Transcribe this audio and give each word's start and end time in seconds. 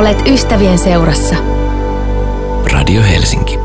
Olet 0.00 0.28
ystävien 0.28 0.78
seurassa. 0.78 1.34
Radio 2.72 3.02
Helsinki. 3.02 3.58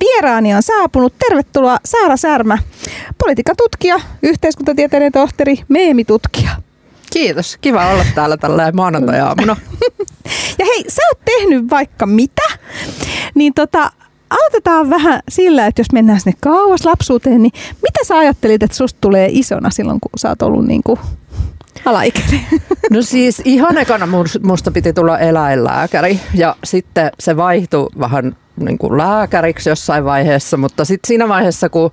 Vieraani 0.00 0.54
on 0.54 0.62
saapunut. 0.62 1.14
Tervetuloa 1.18 1.78
Saara 1.84 2.16
Särmä, 2.16 2.58
politiikan 3.24 3.56
tutkija, 3.56 4.00
yhteiskuntatieteiden 4.22 5.12
tohtori, 5.12 5.56
meemitutkija. 5.68 6.50
Kiitos. 7.12 7.58
Kiva 7.60 7.86
olla 7.86 8.04
täällä 8.14 8.36
tällä 8.36 8.72
maanantai-aamuna. 8.72 9.56
Ja 10.58 10.66
hei, 10.66 10.84
sä 10.88 11.02
oot 11.10 11.18
tehnyt 11.24 11.70
vaikka 11.70 12.06
mitä, 12.06 12.42
niin 13.34 13.54
tota, 13.54 13.90
aloitetaan 14.30 14.90
vähän 14.90 15.20
sillä, 15.28 15.66
että 15.66 15.80
jos 15.80 15.92
mennään 15.92 16.20
sinne 16.20 16.38
kauas 16.40 16.84
lapsuuteen, 16.84 17.42
niin 17.42 17.52
mitä 17.82 18.04
sä 18.04 18.18
ajattelit, 18.18 18.62
että 18.62 18.76
susta 18.76 18.98
tulee 19.00 19.28
isona 19.30 19.70
silloin, 19.70 20.00
kun 20.00 20.10
sä 20.16 20.28
oot 20.28 20.42
ollut 20.42 20.66
niin 20.66 20.82
kuin 20.82 21.00
alaikäinen? 21.84 22.40
No 22.90 23.02
siis 23.02 23.42
ihan 23.44 23.78
ekana 23.78 24.08
musta 24.42 24.70
piti 24.70 24.92
tulla 24.92 25.18
eläinlääkäri 25.18 26.20
ja 26.34 26.56
sitten 26.64 27.10
se 27.18 27.36
vaihtui 27.36 27.88
vähän 27.98 28.36
niin 28.56 28.78
kuin 28.78 28.98
lääkäriksi 28.98 29.68
jossain 29.68 30.04
vaiheessa, 30.04 30.56
mutta 30.56 30.84
sitten 30.84 31.08
siinä 31.08 31.28
vaiheessa, 31.28 31.68
kun 31.68 31.90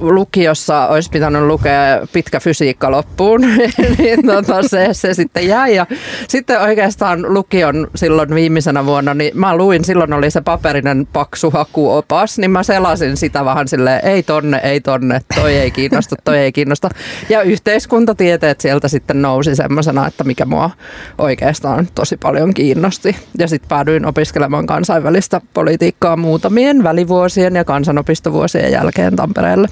lukiossa 0.00 0.86
olisi 0.86 1.10
pitänyt 1.10 1.42
lukea 1.42 2.06
pitkä 2.12 2.40
fysiikka 2.40 2.90
loppuun, 2.90 3.40
niin 3.98 4.26
tota 4.26 4.68
se, 4.68 4.88
se 4.92 5.14
sitten 5.14 5.48
jäi. 5.48 5.74
Ja 5.74 5.86
sitten 6.28 6.60
oikeastaan 6.60 7.34
lukion 7.34 7.88
silloin 7.94 8.34
viimeisenä 8.34 8.86
vuonna, 8.86 9.14
niin 9.14 9.38
mä 9.38 9.56
luin, 9.56 9.84
silloin 9.84 10.12
oli 10.12 10.30
se 10.30 10.40
paperinen 10.40 11.06
paksu 11.12 11.50
hakuopas, 11.50 12.38
niin 12.38 12.50
mä 12.50 12.62
selasin 12.62 13.16
sitä 13.16 13.44
vähän 13.44 13.68
silleen, 13.68 14.00
ei 14.04 14.22
tonne, 14.22 14.60
ei 14.64 14.80
tonne, 14.80 15.20
toi 15.34 15.56
ei 15.56 15.70
kiinnosta, 15.70 16.16
toi 16.24 16.38
ei 16.38 16.52
kiinnosta. 16.52 16.88
Ja 17.28 17.42
yhteiskuntatieteet 17.42 18.60
sieltä 18.60 18.88
sitten 18.88 19.22
nousi 19.22 19.56
semmoisena, 19.56 20.06
että 20.06 20.24
mikä 20.24 20.44
mua 20.44 20.70
oikeastaan 21.18 21.88
tosi 21.94 22.16
paljon 22.16 22.54
kiinnosti. 22.54 23.16
Ja 23.38 23.48
sitten 23.48 23.68
päädyin 23.68 24.06
opiskelemaan 24.06 24.66
kansainvälistä 24.66 25.40
politiikkaa 25.54 25.79
politiikkaa 25.80 26.16
muutamien 26.16 26.82
välivuosien 26.82 27.56
ja 27.56 27.64
kansanopistovuosien 27.64 28.72
jälkeen 28.72 29.16
Tampereelle. 29.16 29.68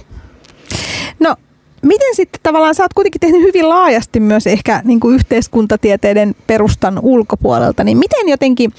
No 1.21 1.37
miten 1.83 2.15
sitten 2.15 2.41
tavallaan, 2.43 2.75
sä 2.75 2.83
oot 2.83 2.95
kuitenkin 2.95 3.21
tehnyt 3.21 3.43
hyvin 3.43 3.69
laajasti 3.69 4.21
myös 4.21 4.47
ehkä 4.47 4.83
niin 4.85 5.01
kuin 5.01 5.15
yhteiskuntatieteiden 5.15 6.35
perustan 6.47 6.99
ulkopuolelta, 7.03 7.85
niin 7.85 7.99
miten 7.99 8.29
jotenkin 8.29 8.73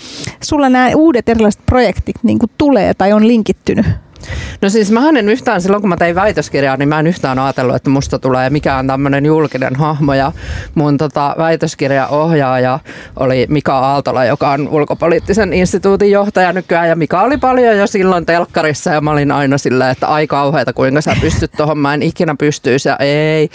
sulla 0.44 0.70
nämä 0.70 0.92
uudet 0.96 1.30
erilaiset 1.30 1.62
projektit 1.66 2.16
niin 2.24 2.40
kuin 2.40 2.52
tulee 2.58 2.94
tai 2.94 3.14
on 3.14 3.28
linkittynyt 3.28 3.86
No 4.62 4.70
siis 4.70 4.92
mä 4.92 5.10
en 5.10 5.30
yhtään, 5.30 5.62
silloin 5.62 5.82
kun 5.82 5.90
mä 5.90 5.98
tein 5.98 6.16
väitöskirjaa, 6.16 6.78
niin 6.78 6.90
mä 6.90 7.00
en 7.00 7.08
yhtään 7.08 7.40
ajatellut, 7.40 7.76
että 7.76 7.90
musta 7.90 8.20
tulee 8.20 8.50
mikään 8.50 8.88
tämmöinen 8.88 9.26
julkinen 9.26 9.76
hahmo. 9.76 10.14
Ja 10.14 10.32
mun 10.76 10.98
tota, 10.98 11.36
väitöskirjaohjaaja 11.38 12.80
oli 13.16 13.46
Mika 13.50 13.80
Aaltola, 13.80 14.26
joka 14.26 14.50
on 14.50 14.68
ulkopoliittisen 14.70 15.54
instituutin 15.54 16.12
johtaja 16.12 16.54
nykyään. 16.54 16.90
Ja 16.90 16.96
Mika 16.96 17.22
oli 17.22 17.38
paljon 17.38 17.78
jo 17.78 17.88
silloin 17.88 18.26
telkkarissa 18.26 18.92
ja 18.92 19.02
mä 19.02 19.12
olin 19.12 19.32
aina 19.32 19.58
silleen, 19.58 19.92
että 19.92 20.08
ai 20.08 20.28
kauheita, 20.28 20.74
kuinka 20.74 21.02
sä 21.02 21.16
pystyt 21.22 21.52
tuohon. 21.58 21.78
Mä 21.78 21.94
en 21.94 22.04
ikinä 22.04 22.36
pystyisi 22.40 22.90
ja 22.90 22.96
ei, 22.98 23.50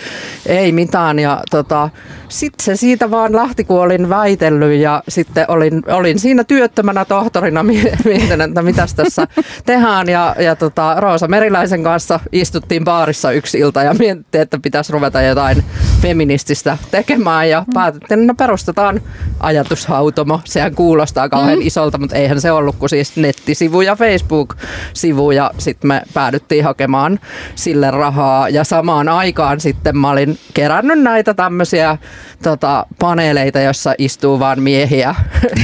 ei 0.46 0.72
mitään. 0.72 1.18
Ja 1.18 1.42
tota, 1.50 1.90
sitten 2.34 2.64
se 2.64 2.76
siitä 2.76 3.10
vaan 3.10 3.36
lähti, 3.36 3.64
kun 3.64 3.80
olin 3.80 4.08
väitellyt 4.08 4.80
ja 4.80 5.02
sitten 5.08 5.44
olin, 5.48 5.82
olin 5.92 6.18
siinä 6.18 6.44
työttömänä 6.44 7.04
tohtorina 7.04 7.62
mietin, 7.62 8.40
että 8.40 8.62
mitäs 8.62 8.94
tässä 8.94 9.26
tehdään. 9.66 10.08
Ja, 10.08 10.36
ja 10.38 10.56
tota, 10.56 10.96
Roosa 11.00 11.28
Meriläisen 11.28 11.82
kanssa 11.82 12.20
istuttiin 12.32 12.84
baarissa 12.84 13.30
yksi 13.30 13.58
ilta 13.58 13.82
ja 13.82 13.94
mietittiin, 13.94 14.42
että 14.42 14.58
pitäisi 14.62 14.92
ruveta 14.92 15.22
jotain 15.22 15.64
feminististä 16.04 16.78
tekemään 16.90 17.50
ja 17.50 17.64
päätettiin, 17.74 18.20
että 18.20 18.26
no 18.26 18.34
perustetaan 18.34 19.00
ajatushautomo. 19.40 20.40
Sehän 20.44 20.74
kuulostaa 20.74 21.28
kauhean 21.28 21.58
mm. 21.58 21.66
isolta, 21.66 21.98
mutta 21.98 22.16
eihän 22.16 22.40
se 22.40 22.52
ollut 22.52 22.76
kuin 22.76 22.90
siis 22.90 23.16
nettisivu 23.16 23.80
ja 23.80 23.96
Facebook-sivu 23.96 25.30
ja 25.30 25.50
sitten 25.58 25.88
me 25.88 26.02
päädyttiin 26.14 26.64
hakemaan 26.64 27.20
sille 27.54 27.90
rahaa 27.90 28.48
ja 28.48 28.64
samaan 28.64 29.08
aikaan 29.08 29.60
sitten 29.60 29.98
mä 29.98 30.10
olin 30.10 30.38
kerännyt 30.54 31.02
näitä 31.02 31.34
tämmöisiä 31.34 31.98
tota, 32.42 32.86
paneeleita, 32.98 33.60
jossa 33.60 33.94
istuu 33.98 34.40
vaan 34.40 34.62
miehiä 34.62 35.14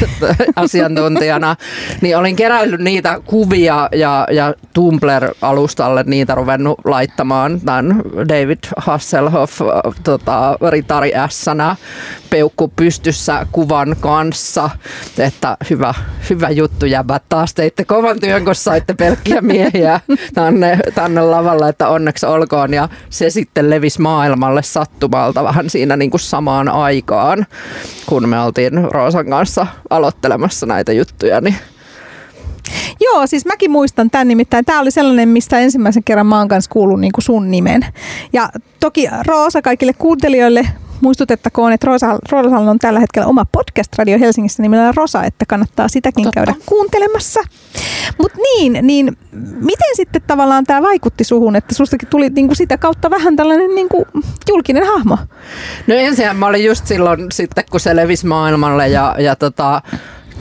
asiantuntijana, 0.56 1.56
niin 2.00 2.16
olin 2.16 2.36
keräillyt 2.36 2.80
niitä 2.80 3.20
kuvia 3.24 3.88
ja, 3.92 4.26
ja 4.30 4.54
Tumblr-alustalle 4.72 6.02
niitä 6.06 6.34
ruvennut 6.34 6.78
laittamaan 6.84 7.60
tämän 7.60 8.02
David 8.28 8.58
Hasselhoff 8.76 9.60
tota, 10.04 10.29
ritari 10.70 11.14
ässänä 11.14 11.76
peukku 12.30 12.68
pystyssä 12.68 13.46
kuvan 13.52 13.96
kanssa, 14.00 14.70
että 15.18 15.56
hyvä, 15.70 15.94
hyvä 16.30 16.50
juttu 16.50 16.86
jäbät. 16.86 17.22
Taas 17.28 17.54
teitte 17.54 17.84
kovan 17.84 18.20
työn, 18.20 18.44
kun 18.44 18.54
saitte 18.54 18.94
pelkkiä 18.94 19.40
miehiä 19.40 20.00
tänne, 20.34 20.78
tänne 20.94 21.22
lavalle, 21.22 21.68
että 21.68 21.88
onneksi 21.88 22.26
olkoon. 22.26 22.74
Ja 22.74 22.88
se 23.10 23.30
sitten 23.30 23.70
levisi 23.70 24.00
maailmalle 24.00 24.62
sattumalta 24.62 25.44
vähän 25.44 25.70
siinä 25.70 25.96
niin 25.96 26.10
kuin 26.10 26.20
samaan 26.20 26.68
aikaan, 26.68 27.46
kun 28.06 28.28
me 28.28 28.40
oltiin 28.40 28.72
Roosan 28.90 29.30
kanssa 29.30 29.66
aloittelemassa 29.90 30.66
näitä 30.66 30.92
juttuja. 30.92 31.40
Niin 31.40 31.56
Joo, 33.00 33.26
siis 33.26 33.46
mäkin 33.46 33.70
muistan 33.70 34.10
tämän 34.10 34.28
nimittäin. 34.28 34.64
Tämä 34.64 34.80
oli 34.80 34.90
sellainen, 34.90 35.28
mistä 35.28 35.58
ensimmäisen 35.58 36.04
kerran 36.04 36.26
maan 36.26 36.48
kanssa 36.48 36.70
kuulun 36.70 37.00
niin 37.00 37.12
kuin 37.12 37.24
sun 37.24 37.50
nimen. 37.50 37.86
Ja 38.32 38.48
toki 38.80 39.08
Roosa 39.26 39.62
kaikille 39.62 39.92
kuuntelijoille 39.92 40.66
muistutettakoon, 41.00 41.72
että 41.72 41.86
Rosa, 41.86 42.18
Rosalla 42.30 42.70
on 42.70 42.78
tällä 42.78 43.00
hetkellä 43.00 43.26
oma 43.26 43.44
podcast 43.44 43.98
Radio 43.98 44.18
Helsingissä 44.18 44.62
nimellä 44.62 44.92
Rosa, 44.96 45.24
että 45.24 45.44
kannattaa 45.46 45.88
sitäkin 45.88 46.24
Totta. 46.24 46.34
käydä 46.34 46.54
kuuntelemassa. 46.66 47.40
Mutta 48.18 48.38
niin, 48.42 48.78
niin 48.82 49.16
miten 49.60 49.96
sitten 49.96 50.22
tavallaan 50.26 50.64
tämä 50.64 50.82
vaikutti 50.82 51.24
suhun, 51.24 51.56
että 51.56 51.74
sustakin 51.74 52.08
tuli 52.08 52.30
niinku 52.30 52.54
sitä 52.54 52.78
kautta 52.78 53.10
vähän 53.10 53.36
tällainen 53.36 53.74
niinku 53.74 54.06
julkinen 54.48 54.86
hahmo? 54.86 55.18
No 55.86 55.94
ensin 55.94 56.36
mä 56.36 56.46
olin 56.46 56.64
just 56.64 56.86
silloin 56.86 57.26
sitten, 57.32 57.64
kun 57.70 57.80
se 57.80 57.96
levisi 57.96 58.26
maailmalle 58.26 58.88
ja, 58.88 59.16
ja 59.18 59.36
tota, 59.36 59.82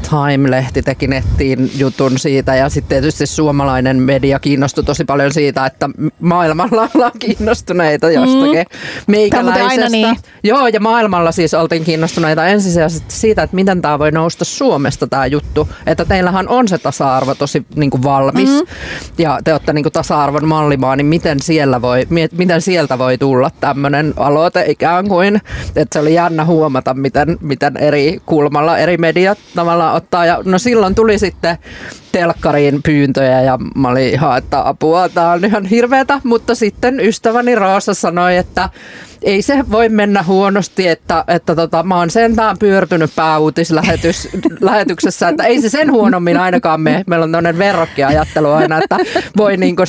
Time-lehti 0.10 0.82
teki 0.82 1.08
nettiin 1.08 1.72
jutun 1.78 2.20
siitä 2.20 2.56
ja 2.56 2.70
sitten 2.70 2.90
tietysti 2.90 3.26
suomalainen 3.26 3.98
media 3.98 4.40
kiinnostui 4.40 4.84
tosi 4.84 5.06
paljon 5.06 5.34
siitä, 5.34 5.66
että 5.66 5.90
maailmalla 6.20 6.90
ollaan 6.96 7.12
kiinnostuneita 7.20 8.12
jostakin 8.12 8.60
mm. 8.60 9.12
meikäläisestä. 9.12 9.68
Aina 9.68 9.90
niin. 9.90 10.18
Joo, 10.44 10.68
ja 10.68 10.80
maailmalla 10.80 11.32
siis 11.32 11.54
oltiin 11.54 11.84
kiinnostuneita 11.84 12.48
ensisijaisesti 12.48 13.14
siitä, 13.14 13.44
että 13.44 13.56
miten 13.56 13.82
tämä 13.82 14.00
voi 14.00 14.12
nousta 14.12 14.46
Suomesta 14.46 15.08
tämä 15.08 15.26
juttu, 15.26 15.70
että 15.86 16.06
teillähän 16.06 16.50
on 16.50 16.68
se 16.68 16.78
tasa-arvo 16.78 17.36
tosi 17.36 17.66
niin 17.76 17.90
kuin 17.90 18.04
valmis 18.04 18.50
mm. 18.50 18.68
ja 19.18 19.40
te 19.44 19.54
olette 19.54 19.74
niin 19.74 19.84
kuin 19.84 19.94
tasa-arvon 19.94 20.48
mallimaa, 20.48 20.96
niin 20.96 21.06
miten, 21.06 21.40
siellä 21.40 21.82
voi, 21.82 22.08
miten 22.32 22.62
sieltä 22.62 22.98
voi 22.98 23.18
tulla 23.18 23.52
tämmöinen 23.60 24.14
aloite 24.18 24.66
ikään 24.68 25.08
kuin, 25.08 25.42
että 25.76 25.94
se 25.94 26.00
oli 26.00 26.14
jännä 26.14 26.46
huomata, 26.46 26.94
miten, 26.94 27.38
miten 27.42 27.78
eri 27.78 28.22
kulmalla 28.26 28.78
eri 28.78 28.98
mediat 28.98 29.38
tavallaan 29.56 29.89
ottaa. 29.92 30.26
Ja 30.26 30.42
no 30.46 30.60
silloin 30.60 30.96
tuli 30.96 31.20
sitten 31.20 31.58
telkkariin 32.12 32.84
pyyntöjä 32.84 33.42
ja 33.42 33.58
mä 33.76 33.88
olin 33.88 34.14
ihan, 34.14 34.38
että 34.38 34.68
apua, 34.68 35.10
tää 35.10 35.32
on 35.32 35.46
ihan 35.46 35.66
hirveetä. 35.66 36.22
Mutta 36.24 36.56
sitten 36.56 37.00
ystäväni 37.00 37.56
Roosa 37.56 37.94
sanoi, 37.94 38.38
että 38.38 38.70
ei 39.22 39.42
se 39.42 39.64
voi 39.72 39.90
mennä 39.90 40.24
huonosti, 40.24 40.88
että, 40.88 41.24
että 41.28 41.56
tota, 41.56 41.84
mä 41.84 41.98
oon 41.98 42.10
sentään 42.10 42.58
pyörtynyt 42.58 43.12
pääuutislähetyksessä, 43.16 45.28
että 45.30 45.44
ei 45.44 45.62
se 45.62 45.70
sen 45.70 45.92
huonommin 45.92 46.38
ainakaan 46.38 46.82
me. 46.82 47.04
Meillä 47.08 47.24
on 47.24 47.32
tämmöinen 47.32 47.58
verrokkiajattelu 47.58 48.52
aina, 48.52 48.78
että 48.78 48.98
voi 49.38 49.58
niin 49.58 49.76
kuin 49.76 49.88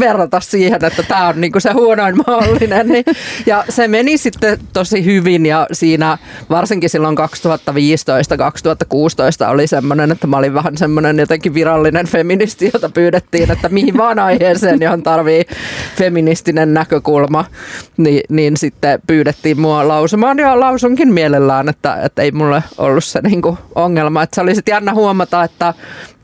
verrata 0.00 0.40
siihen, 0.40 0.84
että 0.84 1.02
tämä 1.02 1.28
on 1.28 1.40
niinku 1.40 1.60
se 1.60 1.72
huonoin 1.72 2.16
mahdollinen. 2.26 2.88
Niin, 2.88 3.04
ja 3.46 3.64
se 3.68 3.88
meni 3.88 4.18
sitten 4.18 4.58
tosi 4.72 5.04
hyvin 5.04 5.46
ja 5.46 5.66
siinä 5.72 6.18
varsinkin 6.50 6.90
silloin 6.90 7.16
2015-2016 7.18 7.22
oli 9.48 9.66
semmoinen, 9.66 10.12
että 10.12 10.26
mä 10.26 10.36
olin 10.36 10.54
vähän 10.54 10.76
semmoinen 10.76 11.18
jotenkin 11.18 11.54
virallinen 11.54 12.06
feministi, 12.06 12.70
jota 12.74 12.88
pyydettiin, 12.88 13.50
että 13.50 13.68
mihin 13.68 13.96
vaan 13.96 14.18
aiheeseen, 14.18 14.80
johon 14.80 15.02
tarvii 15.02 15.44
feministinen 15.96 16.74
näkökulma, 16.74 17.44
niin, 17.96 18.20
niin 18.28 18.56
sitten 18.56 19.00
pyydettiin 19.06 19.60
mua 19.60 19.88
lausumaan 19.88 20.38
ja 20.38 20.60
lausunkin 20.60 21.12
mielellään, 21.12 21.68
että, 21.68 22.02
että 22.02 22.22
ei 22.22 22.30
mulle 22.30 22.62
ollut 22.78 23.04
se 23.04 23.20
niinku 23.20 23.58
ongelma. 23.74 24.22
Että 24.22 24.34
se 24.34 24.40
oli 24.40 24.54
sitten 24.54 24.72
jännä 24.72 24.94
huomata, 24.94 25.44
että 25.44 25.74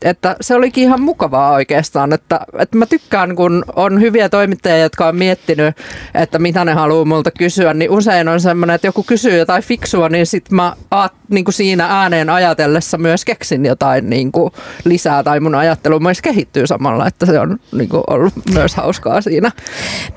että 0.03 0.35
se 0.41 0.55
olikin 0.55 0.83
ihan 0.83 1.01
mukavaa 1.01 1.51
oikeastaan, 1.51 2.13
että, 2.13 2.39
että 2.59 2.77
mä 2.77 2.85
tykkään, 2.85 3.35
kun 3.35 3.52
on 3.75 4.01
hyviä 4.01 4.29
toimittajia, 4.29 4.77
jotka 4.77 5.07
on 5.07 5.15
miettinyt, 5.15 5.75
että 6.13 6.39
mitä 6.39 6.65
ne 6.65 6.73
haluaa 6.73 7.05
multa 7.05 7.31
kysyä, 7.31 7.73
niin 7.73 7.91
usein 7.91 8.27
on 8.27 8.41
semmoinen, 8.41 8.75
että 8.75 8.87
joku 8.87 9.03
kysyy 9.03 9.37
jotain 9.37 9.63
fiksua, 9.63 10.09
niin 10.09 10.25
sitten 10.25 10.55
mä 10.55 10.75
aat, 10.91 11.13
niin 11.29 11.45
kuin 11.45 11.53
siinä 11.53 11.85
ääneen 11.85 12.29
ajatellessa 12.29 12.97
myös 12.97 13.25
keksin 13.25 13.65
jotain 13.65 14.09
niin 14.09 14.31
kuin 14.31 14.51
lisää 14.85 15.23
tai 15.23 15.39
mun 15.39 15.55
ajattelu 15.55 15.99
myös 15.99 16.21
kehittyy 16.21 16.67
samalla, 16.67 17.07
että 17.07 17.25
se 17.25 17.39
on 17.39 17.59
niin 17.71 17.89
kuin 17.89 18.03
ollut 18.07 18.33
myös 18.53 18.75
hauskaa 18.75 19.21
siinä. 19.21 19.51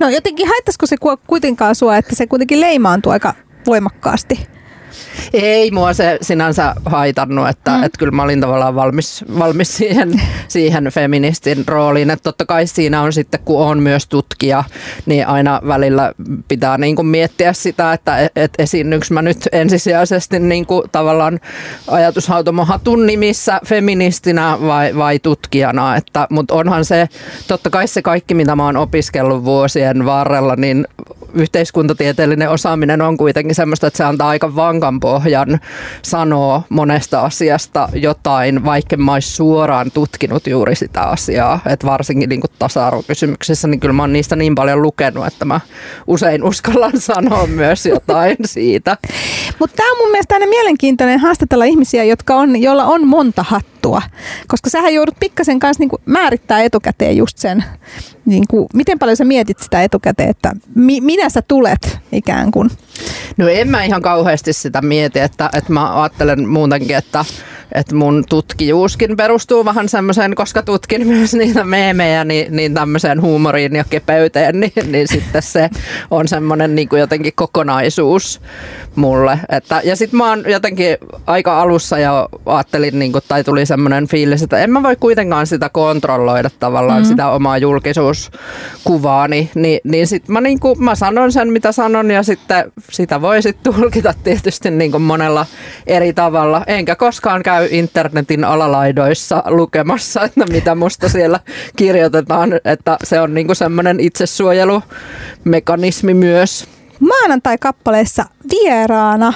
No 0.00 0.08
jotenkin 0.08 0.48
haittaisiko 0.48 0.86
se 0.86 0.96
kuitenkaan 1.26 1.74
sua, 1.74 1.96
että 1.96 2.14
se 2.14 2.26
kuitenkin 2.26 2.60
leimaantuu 2.60 3.12
aika 3.12 3.34
voimakkaasti? 3.66 4.55
Ei 5.32 5.70
mua 5.70 5.92
se 5.92 6.18
sinänsä 6.22 6.74
haitannut, 6.84 7.48
että, 7.48 7.70
mm. 7.70 7.82
että 7.82 7.98
kyllä 7.98 8.12
mä 8.12 8.22
olin 8.22 8.40
tavallaan 8.40 8.74
valmis, 8.74 9.24
valmis 9.38 9.76
siihen, 9.76 10.22
siihen 10.48 10.84
feministin 10.84 11.64
rooliin. 11.66 12.10
Että 12.10 12.22
totta 12.22 12.46
kai 12.46 12.66
siinä 12.66 13.02
on 13.02 13.12
sitten, 13.12 13.40
kun 13.44 13.60
on 13.60 13.82
myös 13.82 14.06
tutkija, 14.06 14.64
niin 15.06 15.26
aina 15.26 15.60
välillä 15.66 16.12
pitää 16.48 16.78
niin 16.78 16.96
kuin 16.96 17.06
miettiä 17.06 17.52
sitä, 17.52 17.92
että 17.92 18.30
et 18.36 18.52
esiinnyks 18.58 19.10
mä 19.10 19.22
nyt 19.22 19.48
ensisijaisesti 19.52 20.38
niin 20.38 20.66
kuin 20.66 20.90
tavallaan 20.92 21.40
ajatushautomohatun 21.88 23.06
nimissä 23.06 23.60
feministinä 23.66 24.58
vai, 24.60 24.96
vai 24.96 25.18
tutkijana. 25.18 25.96
Että, 25.96 26.26
mutta 26.30 26.54
onhan 26.54 26.84
se, 26.84 27.08
totta 27.48 27.70
kai 27.70 27.88
se 27.88 28.02
kaikki, 28.02 28.34
mitä 28.34 28.56
mä 28.56 28.64
oon 28.64 28.76
opiskellut 28.76 29.44
vuosien 29.44 30.04
varrella, 30.04 30.56
niin 30.56 30.86
yhteiskuntatieteellinen 31.34 32.50
osaaminen 32.50 33.02
on 33.02 33.16
kuitenkin 33.16 33.54
semmoista, 33.54 33.86
että 33.86 33.96
se 33.96 34.04
antaa 34.04 34.28
aika 34.28 34.56
vankan 34.56 34.85
pohjan 35.00 35.60
sanoa 36.02 36.62
monesta 36.68 37.20
asiasta 37.20 37.88
jotain, 37.94 38.64
vaikka 38.64 38.96
mä 38.96 39.12
olisi 39.12 39.32
suoraan 39.32 39.90
tutkinut 39.90 40.46
juuri 40.46 40.74
sitä 40.74 41.02
asiaa. 41.02 41.60
Että 41.66 41.86
varsinkin 41.86 42.28
niin 42.28 42.40
tasa-arvokysymyksissä, 42.58 43.68
niin 43.68 43.80
kyllä 43.80 43.92
mä 43.92 44.02
oon 44.02 44.12
niistä 44.12 44.36
niin 44.36 44.54
paljon 44.54 44.82
lukenut, 44.82 45.26
että 45.26 45.44
mä 45.44 45.60
usein 46.06 46.44
uskallan 46.44 47.00
sanoa 47.00 47.46
myös 47.62 47.86
jotain 47.86 48.36
siitä. 48.44 48.96
Mutta 49.58 49.76
tämä 49.76 49.92
on 49.92 49.98
mun 49.98 50.10
mielestä 50.10 50.34
aina 50.34 50.46
mielenkiintoinen 50.46 51.20
haastatella 51.20 51.64
ihmisiä, 51.64 52.04
jotka 52.04 52.34
on, 52.34 52.62
joilla 52.62 52.84
on 52.84 53.06
monta 53.06 53.42
hattua. 53.42 53.75
Koska 54.46 54.70
sähän 54.70 54.94
joudut 54.94 55.16
pikkasen 55.20 55.58
kanssa 55.58 55.82
niin 55.82 55.90
määrittää 56.06 56.62
etukäteen 56.62 57.16
just 57.16 57.38
sen, 57.38 57.64
niin 58.24 58.44
kuin, 58.50 58.66
miten 58.74 58.98
paljon 58.98 59.16
sä 59.16 59.24
mietit 59.24 59.58
sitä 59.58 59.82
etukäteen, 59.82 60.30
että 60.30 60.52
mi, 60.74 61.00
minä 61.00 61.28
sä 61.28 61.42
tulet 61.42 61.98
ikään 62.12 62.50
kuin. 62.50 62.70
No 63.36 63.48
en 63.48 63.68
mä 63.68 63.84
ihan 63.84 64.02
kauheasti 64.02 64.52
sitä 64.52 64.82
mieti, 64.82 65.18
että, 65.18 65.50
että 65.52 65.72
mä 65.72 66.02
ajattelen 66.02 66.48
muutenkin, 66.48 66.96
että 66.96 67.24
että 67.72 67.94
mun 67.94 68.24
tutkijuuskin 68.28 69.16
perustuu 69.16 69.64
vähän 69.64 69.88
semmoiseen, 69.88 70.34
koska 70.34 70.62
tutkin 70.62 71.06
myös 71.06 71.34
niitä 71.34 71.64
meemejä, 71.64 72.24
niin, 72.24 72.56
niin 72.56 72.74
tämmöiseen 72.74 73.22
huumoriin 73.22 73.76
ja 73.76 73.84
kepeyteen, 73.90 74.60
niin, 74.60 74.92
niin 74.92 75.08
sitten 75.08 75.42
se 75.42 75.70
on 76.10 76.28
semmoinen 76.28 76.74
niin 76.74 76.88
kuin 76.88 77.00
jotenkin 77.00 77.32
kokonaisuus 77.34 78.40
mulle. 78.96 79.38
Että, 79.48 79.80
ja 79.84 79.96
sitten 79.96 80.18
mä 80.18 80.28
oon 80.28 80.44
jotenkin 80.46 80.96
aika 81.26 81.62
alussa 81.62 81.98
ja 81.98 82.28
ajattelin, 82.46 82.98
niin 82.98 83.12
kuin, 83.12 83.24
tai 83.28 83.44
tuli 83.44 83.66
semmoinen 83.66 84.08
fiilis, 84.08 84.42
että 84.42 84.58
en 84.58 84.70
mä 84.70 84.82
voi 84.82 84.96
kuitenkaan 84.96 85.46
sitä 85.46 85.68
kontrolloida 85.68 86.50
tavallaan 86.60 86.98
mm-hmm. 86.98 87.08
sitä 87.08 87.28
omaa 87.28 87.58
julkisuuskuvaani, 87.58 89.50
niin, 89.54 89.80
niin 89.84 90.06
sitten 90.06 90.32
mä, 90.32 90.40
niin 90.40 90.60
kuin, 90.60 90.84
mä 90.84 90.94
sanon 90.94 91.32
sen, 91.32 91.52
mitä 91.52 91.72
sanon 91.72 92.10
ja 92.10 92.22
sitten 92.22 92.72
sitä 92.90 93.20
voi 93.20 93.42
sitten 93.42 93.74
tulkita 93.74 94.14
tietysti 94.24 94.70
niin 94.70 94.90
kuin 94.90 95.02
monella 95.02 95.46
eri 95.86 96.12
tavalla. 96.12 96.62
Enkä 96.66 96.96
koskaan 96.96 97.42
käy 97.42 97.55
käy 97.56 97.68
internetin 97.70 98.44
alalaidoissa 98.44 99.42
lukemassa, 99.46 100.24
että 100.24 100.44
mitä 100.50 100.74
musta 100.74 101.08
siellä 101.08 101.40
kirjoitetaan, 101.76 102.50
että 102.64 102.96
se 103.04 103.20
on 103.20 103.34
niinku 103.34 103.54
semmoinen 103.54 104.00
itsesuojelumekanismi 104.00 106.14
myös. 106.14 106.66
Maanantai-kappaleessa 107.00 108.24
vieraana 108.50 109.32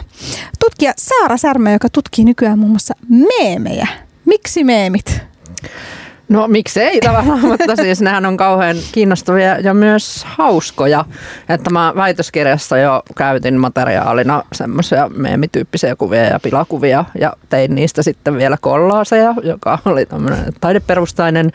tutkija 0.60 0.92
Saara 0.96 1.36
Särmä, 1.36 1.72
joka 1.72 1.88
tutkii 1.88 2.24
nykyään 2.24 2.58
muun 2.58 2.70
muassa 2.70 2.94
meemejä. 3.08 3.86
Miksi 4.24 4.64
meemit? 4.64 5.20
No 6.30 6.48
miksei 6.48 7.00
tavallaan, 7.00 7.40
mutta 7.50 7.76
siis 7.76 8.00
nehän 8.00 8.26
on 8.26 8.36
kauhean 8.36 8.76
kiinnostavia 8.92 9.58
ja 9.58 9.74
myös 9.74 10.24
hauskoja. 10.24 11.04
Että 11.48 11.70
mä 11.70 11.92
väitöskirjassa 11.96 12.78
jo 12.78 13.02
käytin 13.16 13.60
materiaalina 13.60 14.42
semmoisia 14.52 15.08
meemityyppisiä 15.08 15.96
kuvia 15.96 16.24
ja 16.24 16.40
pilakuvia 16.40 17.04
ja 17.20 17.32
tein 17.48 17.74
niistä 17.74 18.02
sitten 18.02 18.38
vielä 18.38 18.56
kollaaseja, 18.60 19.34
joka 19.42 19.78
oli 19.84 20.06
tämmöinen 20.06 20.44
taideperustainen 20.60 21.52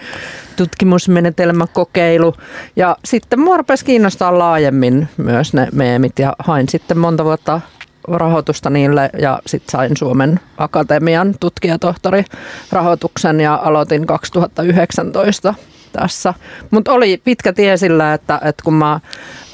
tutkimusmenetelmäkokeilu. 0.56 2.36
Ja 2.76 2.98
sitten 3.06 3.40
mua 3.40 3.58
kiinnostaa 3.86 4.40
laajemmin 4.40 5.08
myös 5.18 5.54
ne 5.54 5.68
meemit 5.72 6.20
ja 6.20 6.36
hain 6.40 6.70
sitten 6.70 6.98
monta 6.98 7.24
vuotta 7.24 7.62
rahoitusta 8.08 8.70
niille 8.70 9.10
ja 9.20 9.40
sitten 9.48 9.72
sain 9.72 9.98
Suomen 9.98 10.40
Akatemian 10.58 11.36
tutkijatohtori 11.40 12.26
rahoituksen 12.72 13.40
ja 13.40 13.60
aloitin 13.64 14.08
2019 14.08 15.54
tässä. 16.00 16.34
Mutta 16.72 16.94
oli 16.94 17.22
pitkä 17.24 17.54
tie 17.54 17.78
sillä, 17.78 18.14
että, 18.14 18.40
että 18.44 18.64
kun 18.64 18.74
mä 18.74 19.00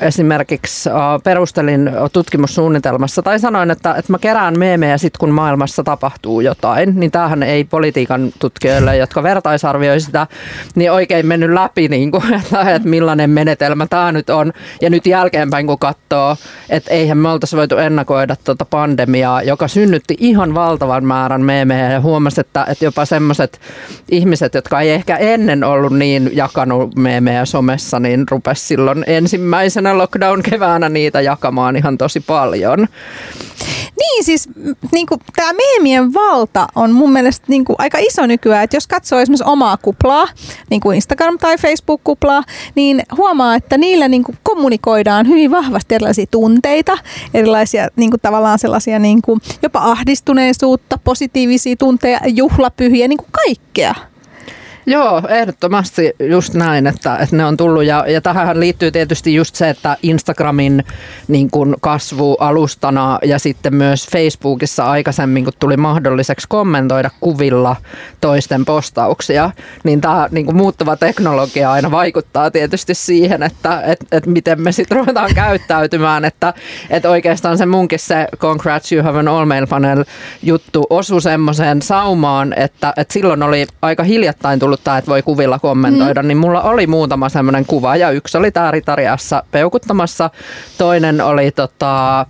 esimerkiksi 0.02 0.90
perustelin 1.24 1.92
tutkimussuunnitelmassa 2.14 3.22
tai 3.22 3.40
sanoin, 3.40 3.72
että, 3.72 3.96
että 3.96 4.12
mä 4.12 4.20
kerään 4.20 4.60
meemejä 4.60 4.98
sit 4.98 5.18
kun 5.18 5.30
maailmassa 5.30 5.84
tapahtuu 5.84 6.42
jotain, 6.42 7.00
niin 7.00 7.12
tämähän 7.12 7.44
ei 7.44 7.64
politiikan 7.64 8.34
tutkijoille, 8.40 8.98
jotka 8.98 9.24
vertaisarvioi 9.24 10.00
sitä, 10.00 10.28
niin 10.76 10.92
oikein 10.92 11.26
mennyt 11.28 11.54
läpi, 11.54 11.88
niin 11.88 12.12
kuin, 12.12 12.34
että, 12.44 12.62
että 12.76 12.90
millainen 12.90 13.30
menetelmä 13.30 13.88
tämä 13.88 14.12
nyt 14.12 14.30
on. 14.30 14.54
Ja 14.82 14.90
nyt 14.90 15.06
jälkeenpäin 15.06 15.68
kun 15.68 15.80
katsoo, 15.80 16.38
että 16.70 16.92
eihän 16.92 17.18
me 17.18 17.30
oltaisi 17.30 17.58
voitu 17.58 17.78
ennakoida 17.78 18.36
tuota 18.36 18.66
pandemiaa, 18.66 19.44
joka 19.44 19.68
synnytti 19.68 20.16
ihan 20.20 20.56
valtavan 20.56 21.06
määrän 21.06 21.42
meemejä 21.42 21.92
ja 21.92 22.02
huomasi, 22.02 22.42
että, 22.42 22.66
että 22.70 22.86
jopa 22.86 23.06
semmoiset 23.06 23.60
ihmiset, 24.12 24.54
jotka 24.54 24.82
ei 24.82 24.92
ehkä 24.92 25.18
ennen 25.18 25.64
ollut 25.64 25.94
niin 25.94 26.31
jakanut 26.32 26.96
meemejä 26.96 27.46
somessa, 27.46 28.00
niin 28.00 28.26
rupesi 28.32 28.66
silloin 28.66 29.04
ensimmäisenä 29.08 29.98
lockdown-keväänä 29.98 30.90
niitä 30.90 31.22
jakamaan 31.22 31.76
ihan 31.76 31.98
tosi 31.98 32.20
paljon. 32.20 32.88
Niin 34.00 34.24
siis 34.24 34.50
niin 34.92 35.08
kuin, 35.08 35.22
tämä 35.36 35.54
meemien 35.54 36.14
valta 36.14 36.68
on 36.76 36.92
mun 36.92 37.12
mielestä 37.12 37.46
niin 37.50 37.66
kuin, 37.66 37.76
aika 37.80 37.98
iso 37.98 38.26
nykyään, 38.26 38.64
että 38.64 38.76
jos 38.76 38.88
katsoo 38.88 39.20
esimerkiksi 39.20 39.44
omaa 39.48 39.78
kuplaa, 39.78 40.28
niin 40.70 40.82
kuin 40.82 41.02
Instagram- 41.02 41.38
tai 41.40 41.58
Facebook-kuplaa, 41.58 42.44
niin 42.76 43.04
huomaa, 43.18 43.56
että 43.56 43.78
niillä 43.78 44.08
niin 44.08 44.24
kuin, 44.24 44.38
kommunikoidaan 44.44 45.28
hyvin 45.28 45.52
vahvasti 45.52 45.96
erilaisia 45.96 46.26
tunteita, 46.32 46.98
erilaisia 47.34 47.88
niin 47.96 48.10
kuin, 48.10 48.22
tavallaan 48.22 48.60
sellaisia 48.60 49.00
niin 49.00 49.22
kuin, 49.22 49.42
jopa 49.64 49.80
ahdistuneisuutta, 49.80 51.00
positiivisia 51.04 51.76
tunteja, 51.76 52.20
juhlapyhiä, 52.26 53.08
niin 53.08 53.18
kuin 53.18 53.32
kaikkea. 53.32 53.96
Joo, 54.86 55.22
ehdottomasti 55.30 56.14
just 56.30 56.54
näin, 56.54 56.88
että, 56.88 57.18
että 57.18 57.36
ne 57.36 57.46
on 57.46 57.58
tullut. 57.58 57.84
Ja, 57.84 58.06
ja 58.08 58.22
tähän 58.22 58.60
liittyy 58.60 58.92
tietysti 58.92 59.36
just 59.36 59.56
se, 59.56 59.70
että 59.70 59.98
Instagramin 60.04 60.84
niin 61.28 61.52
kuin 61.52 61.76
kasvu 61.82 62.34
alustana 62.34 63.20
ja 63.26 63.40
sitten 63.40 63.76
myös 63.76 64.08
Facebookissa 64.08 64.86
aikaisemmin, 64.92 65.44
kun 65.44 65.54
tuli 65.60 65.78
mahdolliseksi 65.78 66.48
kommentoida 66.50 67.10
kuvilla 67.20 67.76
toisten 68.22 68.66
postauksia, 68.66 69.52
niin 69.84 70.02
tämä 70.02 70.28
niin 70.32 70.46
kuin 70.46 70.58
muuttuva 70.58 70.96
teknologia 70.96 71.72
aina 71.72 71.92
vaikuttaa 71.92 72.52
tietysti 72.52 72.94
siihen, 72.94 73.44
että 73.44 73.82
et, 73.82 74.00
et 74.12 74.26
miten 74.26 74.62
me 74.62 74.72
sitten 74.72 74.98
ruvetaan 74.98 75.36
käyttäytymään. 75.36 76.26
Että 76.26 76.54
et 76.90 77.06
oikeastaan 77.06 77.58
se 77.58 77.66
munkin 77.66 78.00
se 78.00 78.28
Congrats 78.38 78.92
You 78.92 79.04
Have 79.04 79.20
an 79.20 79.28
All 79.28 79.46
Mail 79.46 79.68
Panel 79.68 80.04
juttu 80.44 80.88
osui 80.90 81.22
semmoiseen 81.22 81.82
saumaan, 81.82 82.54
että, 82.54 82.94
että 82.98 83.14
silloin 83.14 83.44
oli 83.44 83.68
aika 83.82 84.04
hiljattain 84.04 84.60
tullut 84.60 84.71
tullut 84.72 84.84
tämä, 84.84 84.98
että 84.98 85.12
voi 85.12 85.22
kuvilla 85.22 85.60
kommentoida, 85.60 86.22
mm. 86.22 86.28
niin 86.28 86.38
mulla 86.38 86.62
oli 86.62 86.88
muutama 86.88 87.30
semmoinen 87.30 87.66
kuva 87.66 87.96
ja 87.96 88.12
yksi 88.12 88.38
oli 88.38 88.52
tämä 88.52 88.72
Ritariassa 88.72 89.44
peukuttamassa, 89.52 90.30
toinen 90.78 91.22
oli 91.22 91.52
tota, 91.52 92.26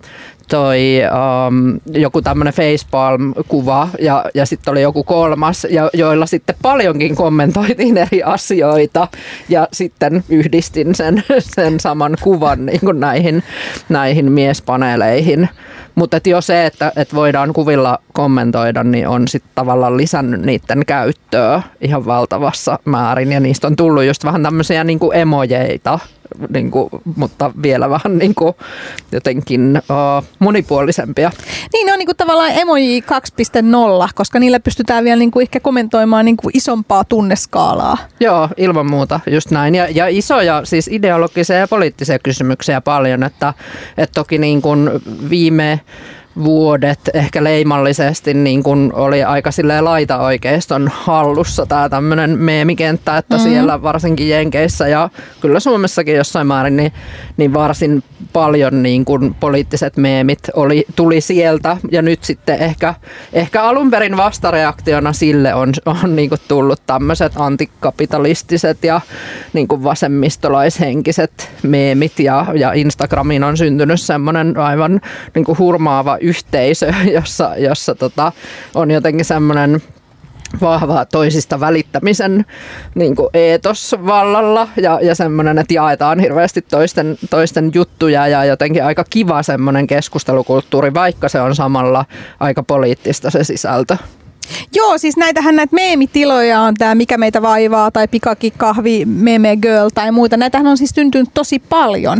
toi 0.52 1.00
um, 1.48 1.80
joku 1.92 2.22
tämmöinen 2.22 2.54
facepalm-kuva 2.54 3.88
ja, 4.00 4.24
ja 4.34 4.46
sitten 4.46 4.72
oli 4.72 4.82
joku 4.82 5.04
kolmas, 5.04 5.66
ja, 5.70 5.90
joilla 5.94 6.26
sitten 6.26 6.56
paljonkin 6.62 7.16
kommentoitiin 7.16 7.98
eri 7.98 8.22
asioita 8.22 9.08
ja 9.48 9.68
sitten 9.72 10.24
yhdistin 10.28 10.94
sen, 10.94 11.24
sen 11.54 11.80
saman 11.80 12.16
kuvan 12.22 12.66
niin 12.66 12.80
kuin 12.80 13.00
näihin, 13.00 13.42
näihin 13.88 14.32
miespaneeleihin. 14.32 15.48
Mutta 15.94 16.20
jo 16.26 16.40
se, 16.40 16.66
että, 16.66 16.92
että 16.96 17.16
voidaan 17.16 17.52
kuvilla 17.52 17.98
kommentoida, 18.12 18.84
niin 18.84 19.08
on 19.08 19.28
sitten 19.28 19.52
tavallaan 19.54 19.96
lisännyt 19.96 20.40
niiden 20.40 20.86
käyttöä 20.86 21.62
ihan 21.80 22.06
valtavassa 22.06 22.78
määrin. 22.84 23.32
Ja 23.32 23.40
niistä 23.40 23.66
on 23.66 23.76
tullut 23.76 24.04
just 24.04 24.24
vähän 24.24 24.42
tämmöisiä 24.42 24.84
niin 24.84 24.98
kuin 24.98 25.16
emojeita, 25.16 25.98
niin 26.48 26.70
kuin, 26.70 26.90
mutta 27.16 27.50
vielä 27.62 27.90
vähän 27.90 28.18
niin 28.18 28.34
kuin 28.34 28.54
jotenkin 29.12 29.82
uh, 29.90 30.24
monipuolisempia. 30.38 31.30
Niin, 31.72 31.86
ne 31.86 31.92
on 31.92 31.98
niin 31.98 32.06
kuin 32.06 32.16
tavallaan 32.16 32.52
emoji 32.54 33.00
2.0, 33.00 34.08
koska 34.14 34.38
niillä 34.38 34.60
pystytään 34.60 35.04
vielä 35.04 35.18
niin 35.18 35.30
kuin 35.30 35.42
ehkä 35.42 35.60
kommentoimaan 35.60 36.24
niin 36.24 36.36
kuin 36.36 36.56
isompaa 36.56 37.04
tunneskaalaa. 37.04 37.98
Joo, 38.20 38.48
ilman 38.56 38.86
muuta, 38.86 39.20
just 39.26 39.50
näin. 39.50 39.74
Ja, 39.74 39.88
ja 39.90 40.08
isoja 40.08 40.60
siis 40.64 40.88
ideologisia 40.88 41.56
ja 41.56 41.68
poliittisia 41.68 42.18
kysymyksiä 42.18 42.80
paljon, 42.80 43.22
että, 43.22 43.54
että 43.98 44.14
toki 44.14 44.38
niin 44.38 44.62
kuin 44.62 44.90
viime 45.30 45.80
vuodet 46.44 47.00
ehkä 47.14 47.44
leimallisesti 47.44 48.34
niin 48.34 48.62
kun 48.62 48.92
oli 48.94 49.24
aika 49.24 49.50
laita 49.80 50.18
oikeiston 50.18 50.90
hallussa 50.94 51.66
tämä 51.66 51.88
tämmöinen 51.88 52.38
meemikenttä, 52.38 53.18
että 53.18 53.36
mm-hmm. 53.36 53.50
siellä 53.50 53.82
varsinkin 53.82 54.28
Jenkeissä 54.28 54.88
ja 54.88 55.10
kyllä 55.40 55.60
Suomessakin 55.60 56.16
jossain 56.16 56.46
määrin, 56.46 56.76
niin, 56.76 56.92
niin 57.36 57.54
varsin 57.54 58.02
paljon 58.32 58.82
niin 58.82 59.04
kun 59.04 59.36
poliittiset 59.40 59.96
meemit 59.96 60.38
oli, 60.54 60.84
tuli 60.96 61.20
sieltä 61.20 61.76
ja 61.90 62.02
nyt 62.02 62.24
sitten 62.24 62.58
ehkä, 62.58 62.94
ehkä 63.32 63.62
alun 63.62 63.90
perin 63.90 64.16
vastareaktiona 64.16 65.12
sille 65.12 65.54
on, 65.54 65.72
on 65.86 66.16
niin 66.16 66.30
tullut 66.48 66.82
tämmöiset 66.86 67.32
antikapitalistiset 67.36 68.84
ja 68.84 69.00
niin 69.52 69.68
vasemmistolaishenkiset 69.68 71.50
meemit 71.62 72.18
ja, 72.18 72.46
ja 72.54 72.72
Instagramiin 72.72 73.44
on 73.44 73.56
syntynyt 73.56 74.00
semmoinen 74.00 74.56
aivan 74.56 75.00
niin 75.34 75.58
hurmaava 75.58 76.18
yhteisö, 76.22 76.92
jossa, 77.16 77.56
jossa 77.56 77.94
tota, 77.94 78.32
on 78.74 78.90
jotenkin 78.90 79.24
semmoinen 79.24 79.82
vahva 80.60 81.04
toisista 81.04 81.60
välittämisen 81.60 82.44
niin 82.94 83.16
kuin 83.16 83.28
eetos 83.34 83.96
vallalla 84.06 84.68
ja, 84.76 84.98
ja 85.02 85.14
semmoinen, 85.14 85.58
että 85.58 85.74
jaetaan 85.74 86.20
hirveästi 86.20 86.62
toisten, 86.62 87.18
toisten 87.30 87.70
juttuja 87.74 88.28
ja 88.28 88.44
jotenkin 88.44 88.84
aika 88.84 89.04
kiva 89.10 89.42
semmoinen 89.42 89.86
keskustelukulttuuri, 89.86 90.94
vaikka 90.94 91.28
se 91.28 91.40
on 91.40 91.54
samalla 91.54 92.04
aika 92.40 92.62
poliittista 92.62 93.30
se 93.30 93.44
sisältö. 93.44 93.96
Joo, 94.74 94.98
siis 94.98 95.16
näitähän 95.16 95.56
näitä 95.56 95.74
meemitiloja 95.74 96.60
on 96.60 96.74
tämä 96.74 96.94
Mikä 96.94 97.18
meitä 97.18 97.42
vaivaa 97.42 97.90
tai 97.90 98.08
Pikakin 98.08 98.52
kahvi, 98.56 99.04
Meme 99.04 99.56
Girl 99.56 99.88
tai 99.94 100.12
muita. 100.12 100.36
Näitähän 100.36 100.66
on 100.66 100.76
siis 100.76 100.90
syntynyt 100.90 101.28
tosi 101.34 101.58
paljon 101.58 102.18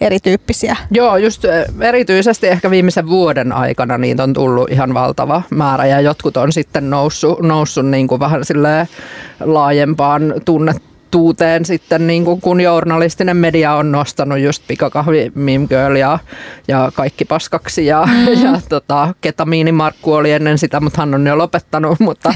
erityyppisiä. 0.00 0.76
Joo, 0.90 1.16
just 1.16 1.44
erityisesti 1.80 2.46
ehkä 2.46 2.70
viimeisen 2.70 3.08
vuoden 3.08 3.52
aikana 3.52 3.98
niitä 3.98 4.22
on 4.22 4.32
tullut 4.32 4.70
ihan 4.70 4.94
valtava 4.94 5.42
määrä 5.50 5.86
ja 5.86 6.00
jotkut 6.00 6.36
on 6.36 6.52
sitten 6.52 6.90
noussut, 6.90 7.40
noussut 7.40 7.86
niin 7.86 8.08
kuin 8.08 8.20
vähän 8.20 8.42
laajempaan 9.40 10.34
tunnet, 10.44 10.87
tuuteen 11.10 11.64
sitten, 11.64 12.06
niin 12.06 12.24
kuin, 12.24 12.40
kun 12.40 12.60
journalistinen 12.60 13.36
media 13.36 13.74
on 13.74 13.92
nostanut 13.92 14.38
just 14.38 14.62
pikakahvi 14.68 15.32
Meme 15.34 15.66
Girl 15.66 15.96
ja, 15.96 16.18
ja 16.68 16.92
kaikki 16.94 17.24
paskaksi 17.24 17.86
ja, 17.86 18.08
mm. 18.12 18.44
ja 18.44 18.60
tota, 18.68 19.14
ketamiinimarkku 19.20 20.12
oli 20.12 20.32
ennen 20.32 20.58
sitä, 20.58 20.80
mutta 20.80 21.02
hän 21.02 21.14
on 21.14 21.26
jo 21.26 21.38
lopettanut, 21.38 22.00
mutta, 22.08 22.34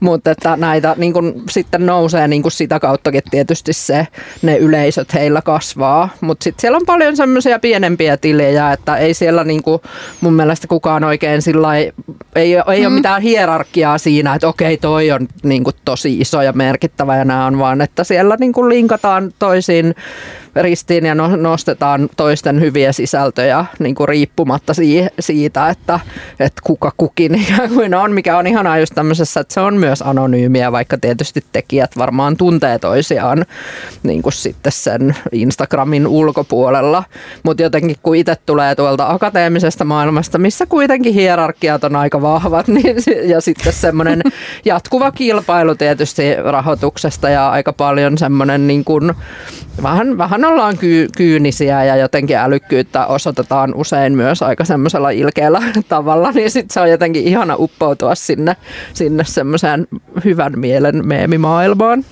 mutta 0.00 0.30
että 0.30 0.56
näitä 0.56 0.94
niin 0.98 1.12
kuin, 1.12 1.42
sitten 1.50 1.86
nousee 1.86 2.28
niin 2.28 2.42
kuin 2.42 2.52
sitä 2.52 2.80
kauttakin 2.80 3.22
tietysti 3.30 3.72
se, 3.72 4.06
ne 4.42 4.56
yleisöt 4.56 5.14
heillä 5.14 5.42
kasvaa, 5.42 6.08
mutta 6.20 6.44
sitten 6.44 6.60
siellä 6.60 6.76
on 6.76 6.86
paljon 6.86 7.16
semmoisia 7.16 7.58
pienempiä 7.58 8.16
tilejä, 8.16 8.72
että 8.72 8.96
ei 8.96 9.14
siellä 9.14 9.44
niin 9.44 9.62
kuin, 9.62 9.80
mun 10.20 10.34
mielestä 10.34 10.66
kukaan 10.66 11.04
oikein 11.04 11.42
sillä 11.42 11.76
ei, 11.76 11.92
ei 12.36 12.54
mm. 12.54 12.86
ole 12.86 12.90
mitään 12.90 13.22
hierarkiaa 13.22 13.98
siinä, 13.98 14.34
että 14.34 14.48
okei 14.48 14.76
toi 14.76 15.10
on 15.10 15.28
niin 15.42 15.64
kuin, 15.64 15.76
tosi 15.84 16.20
iso 16.20 16.42
ja 16.42 16.52
merkittävä 16.52 17.16
ja 17.16 17.24
nämä 17.24 17.46
on 17.46 17.58
vaan, 17.58 17.80
että 17.80 18.04
siellä 18.12 18.36
niin 18.40 18.52
kuin 18.52 18.68
linkataan 18.68 19.32
toisiin 19.38 19.94
ristiin 20.56 21.06
ja 21.06 21.14
no, 21.14 21.36
nostetaan 21.36 22.08
toisten 22.16 22.60
hyviä 22.60 22.92
sisältöjä 22.92 23.64
niin 23.78 23.94
kuin 23.94 24.08
riippumatta 24.08 24.72
siitä, 25.20 25.68
että, 25.68 26.00
että 26.40 26.62
kuka 26.64 26.92
kukin 26.96 27.34
ikään 27.42 27.68
kuin 27.68 27.94
on, 27.94 28.12
mikä 28.12 28.38
on 28.38 28.46
ihanaa 28.46 28.78
just 28.78 28.94
tämmöisessä, 28.94 29.40
että 29.40 29.54
se 29.54 29.60
on 29.60 29.76
myös 29.76 30.02
anonyymiä, 30.02 30.72
vaikka 30.72 30.98
tietysti 30.98 31.44
tekijät 31.52 31.96
varmaan 31.96 32.36
tuntee 32.36 32.78
toisiaan 32.78 33.46
niin 34.02 34.22
kuin 34.22 34.32
sitten 34.32 34.72
sen 34.72 35.16
Instagramin 35.32 36.06
ulkopuolella. 36.06 37.04
Mutta 37.42 37.62
jotenkin 37.62 37.96
kun 38.02 38.16
itse 38.16 38.36
tulee 38.46 38.74
tuolta 38.74 39.10
akateemisesta 39.10 39.84
maailmasta, 39.84 40.38
missä 40.38 40.66
kuitenkin 40.66 41.14
hierarkiat 41.14 41.84
on 41.84 41.96
aika 41.96 42.22
vahvat, 42.22 42.68
niin, 42.82 42.96
ja 43.24 43.40
sitten 43.40 43.72
semmoinen 43.72 44.22
jatkuva 44.64 45.12
kilpailu 45.12 45.74
tietysti 45.74 46.22
rahoituksesta 46.34 47.28
ja 47.28 47.50
aika 47.50 47.72
paljon 47.72 48.18
semmoinen 48.18 48.66
niin 48.66 48.84
kuin, 48.84 49.14
vähän, 49.82 50.18
vähän 50.18 50.44
ollaan 50.44 50.78
ky- 50.78 51.08
kyynisiä 51.16 51.84
ja 51.84 51.96
jotenkin 51.96 52.36
älykkyyttä 52.36 53.06
osoitetaan 53.06 53.74
usein 53.74 54.12
myös 54.12 54.42
aika 54.42 54.64
semmoisella 54.64 55.10
ilkeällä 55.10 55.62
tavalla, 55.88 56.32
niin 56.32 56.50
sitten 56.50 56.74
se 56.74 56.80
on 56.80 56.90
jotenkin 56.90 57.24
ihana 57.24 57.56
uppoutua 57.58 58.14
sinne, 58.14 58.56
sinne 58.94 59.24
semmoiseen 59.24 59.88
hyvän 60.24 60.52
mielen 60.56 61.06
meemimaailmaan. 61.06 62.04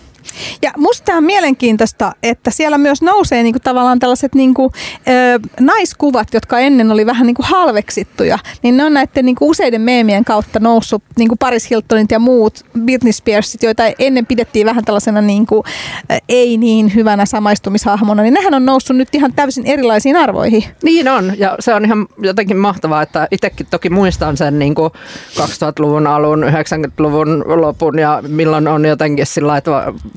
Ja 0.63 0.73
musta 0.77 1.13
on 1.15 1.25
mielenkiintoista, 1.25 2.13
että 2.23 2.51
siellä 2.51 2.79
myös 2.79 3.03
nousee 3.03 3.43
niinku 3.43 3.59
tavallaan 3.65 3.99
tällaiset 3.99 4.35
niinku, 4.35 4.73
ö, 5.09 5.49
naiskuvat, 5.61 6.29
jotka 6.35 6.59
ennen 6.59 6.93
oli 6.93 7.07
vähän 7.07 7.27
niinku 7.27 7.43
halveksittuja, 7.47 8.39
niin 8.63 8.77
ne 8.77 8.85
on 8.85 8.95
näiden 8.95 9.25
niinku 9.25 9.51
useiden 9.51 9.81
meemien 9.81 10.25
kautta 10.25 10.61
noussut, 10.61 11.03
niinku 11.19 11.37
Paris 11.37 11.71
Hiltonit 11.71 12.11
ja 12.11 12.19
muut 12.19 12.65
Britney 12.85 13.13
Spearsit, 13.13 13.63
joita 13.63 13.83
ennen 13.99 14.27
pidettiin 14.27 14.67
vähän 14.67 14.85
tällaisena 14.85 15.21
niinku, 15.21 15.65
ö, 16.13 16.19
ei 16.29 16.57
niin 16.57 16.95
hyvänä 16.95 17.27
samaistumishahmona, 17.27 18.23
niin 18.23 18.35
nehän 18.35 18.55
on 18.55 18.67
noussut 18.67 18.97
nyt 18.97 19.09
ihan 19.15 19.33
täysin 19.33 19.67
erilaisiin 19.67 20.17
arvoihin. 20.17 20.65
Niin 20.83 21.09
on, 21.09 21.33
ja 21.39 21.57
se 21.61 21.75
on 21.75 21.85
ihan 21.85 22.07
jotenkin 22.19 22.57
mahtavaa, 22.57 23.03
että 23.03 23.29
itsekin 23.31 23.67
toki 23.71 23.91
muistan 23.91 24.37
sen 24.37 24.59
niinku 24.59 24.91
2000-luvun 25.39 26.07
alun, 26.07 26.45
90-luvun 26.45 27.45
lopun 27.47 27.99
ja 27.99 28.23
milloin 28.29 28.69
on 28.69 28.85
jotenkin 28.85 29.27
sillä 29.27 29.57
että 29.57 29.71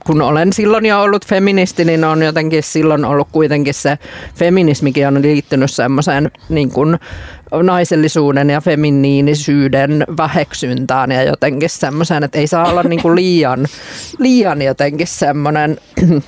kun 0.05 0.21
olen 0.21 0.53
silloin 0.53 0.85
jo 0.85 1.01
ollut 1.01 1.25
feministi, 1.25 1.85
niin 1.85 2.03
on 2.03 2.21
jotenkin 2.21 2.63
silloin 2.63 3.05
ollut 3.05 3.27
kuitenkin 3.31 3.73
se 3.73 3.97
feminismikin 4.35 5.07
on 5.07 5.21
liittynyt 5.21 5.71
semmoiseen 5.71 6.31
niin 6.49 6.71
kuin 6.71 6.99
naisellisuuden 7.63 8.49
ja 8.49 8.61
feminiinisyyden 8.61 10.05
väheksyntään 10.17 11.11
ja 11.11 11.23
jotenkin 11.23 11.69
semmoiseen, 11.69 12.23
että 12.23 12.39
ei 12.39 12.47
saa 12.47 12.69
olla 12.69 12.83
niin 12.83 13.01
kuin 13.01 13.15
liian, 13.15 13.65
liian 14.19 14.61
jotenkin 14.61 15.07
semmoinen 15.07 15.77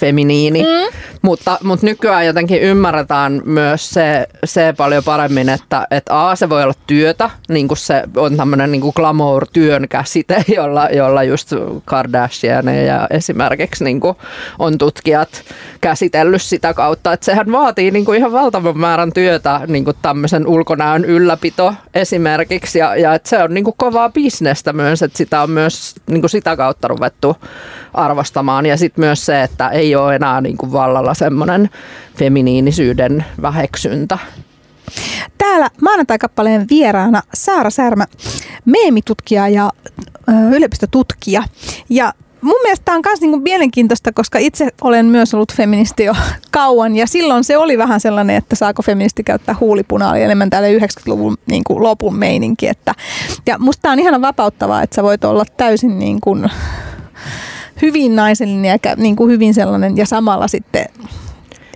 feminiini, 0.00 0.62
mm. 0.62 0.98
Mutta, 1.22 1.58
mutta 1.62 1.86
nykyään 1.86 2.26
jotenkin 2.26 2.60
ymmärretään 2.62 3.42
myös 3.44 3.90
se, 3.90 4.28
se 4.44 4.74
paljon 4.76 5.04
paremmin, 5.04 5.48
että, 5.48 5.86
että 5.90 6.28
A, 6.28 6.36
se 6.36 6.48
voi 6.48 6.62
olla 6.62 6.74
työtä, 6.86 7.30
niin 7.48 7.68
kuin 7.68 7.78
se 7.78 8.02
on 8.16 8.36
tämmöinen 8.36 8.72
niin 8.72 8.92
glamour-työn 8.96 9.88
käsite, 9.88 10.44
jolla, 10.56 10.88
jolla 10.88 11.22
just 11.22 11.52
Kardashian 11.84 12.68
ja 12.86 13.06
esimerkiksi 13.10 13.84
niin 13.84 14.00
kuin 14.00 14.16
on 14.58 14.78
tutkijat 14.78 15.28
käsitellyt 15.80 16.42
sitä 16.42 16.74
kautta, 16.74 17.12
että 17.12 17.26
sehän 17.26 17.52
vaatii 17.52 17.90
niin 17.90 18.04
kuin 18.04 18.18
ihan 18.18 18.32
valtavan 18.32 18.78
määrän 18.78 19.12
työtä 19.12 19.60
niin 19.66 19.84
kuin 19.84 19.96
tämmöisen 20.02 20.46
ulkonäön 20.46 21.04
ylläpito 21.04 21.74
esimerkiksi. 21.94 22.78
Ja, 22.78 22.96
ja 22.96 23.14
että 23.14 23.28
se 23.28 23.42
on 23.42 23.54
niin 23.54 23.64
kuin 23.64 23.74
kovaa 23.76 24.10
bisnestä 24.10 24.72
myös, 24.72 25.02
että 25.02 25.18
sitä 25.18 25.42
on 25.42 25.50
myös 25.50 25.94
niin 26.06 26.22
kuin 26.22 26.30
sitä 26.30 26.56
kautta 26.56 26.88
ruvettu 26.88 27.36
arvostamaan. 27.94 28.66
Ja 28.66 28.76
sitten 28.76 29.04
myös 29.04 29.26
se, 29.26 29.42
että 29.42 29.68
ei 29.68 29.96
ole 29.96 30.14
enää 30.14 30.40
niin 30.40 30.56
kuin 30.56 30.72
vallalla 30.72 31.07
semmoinen 31.14 31.70
feminiinisyyden 32.18 33.24
väheksyntä. 33.42 34.18
Täällä 35.38 35.70
maanantai-kappaleen 35.82 36.66
vieraana 36.70 37.22
Saara 37.34 37.70
Särmä, 37.70 38.06
meemitutkija 38.64 39.48
ja 39.48 39.70
yliopistotutkija. 40.52 41.42
Ja 41.90 42.12
mun 42.40 42.60
mielestä 42.62 42.84
tämä 42.84 42.96
on 42.96 43.02
myös 43.06 43.20
niinku 43.20 43.38
mielenkiintoista, 43.38 44.12
koska 44.12 44.38
itse 44.38 44.68
olen 44.80 45.06
myös 45.06 45.34
ollut 45.34 45.52
feministi 45.54 46.04
jo 46.04 46.14
kauan 46.50 46.96
ja 46.96 47.06
silloin 47.06 47.44
se 47.44 47.56
oli 47.56 47.78
vähän 47.78 48.00
sellainen, 48.00 48.36
että 48.36 48.56
saako 48.56 48.82
feministi 48.82 49.24
käyttää 49.24 49.56
huulipunaa, 49.60 50.10
oli 50.10 50.22
enemmän 50.22 50.50
täällä 50.50 50.68
90-luvun 50.68 51.36
niinku 51.46 51.82
lopun 51.82 52.16
meininki. 52.16 52.68
Että, 52.68 52.94
ja 53.46 53.58
musta 53.58 53.90
on 53.90 53.98
ihan 53.98 54.22
vapauttavaa, 54.22 54.82
että 54.82 54.96
sä 54.96 55.02
voit 55.02 55.24
olla 55.24 55.44
täysin 55.56 55.98
niin 55.98 56.20
kuin, 56.20 56.50
hyvin 57.82 58.16
naisellinen 58.16 58.78
ja 58.84 58.94
niin 58.96 59.16
kuin 59.16 59.30
hyvin 59.32 59.54
sellainen 59.54 59.96
ja 59.96 60.06
samalla 60.06 60.48
sitten 60.48 60.86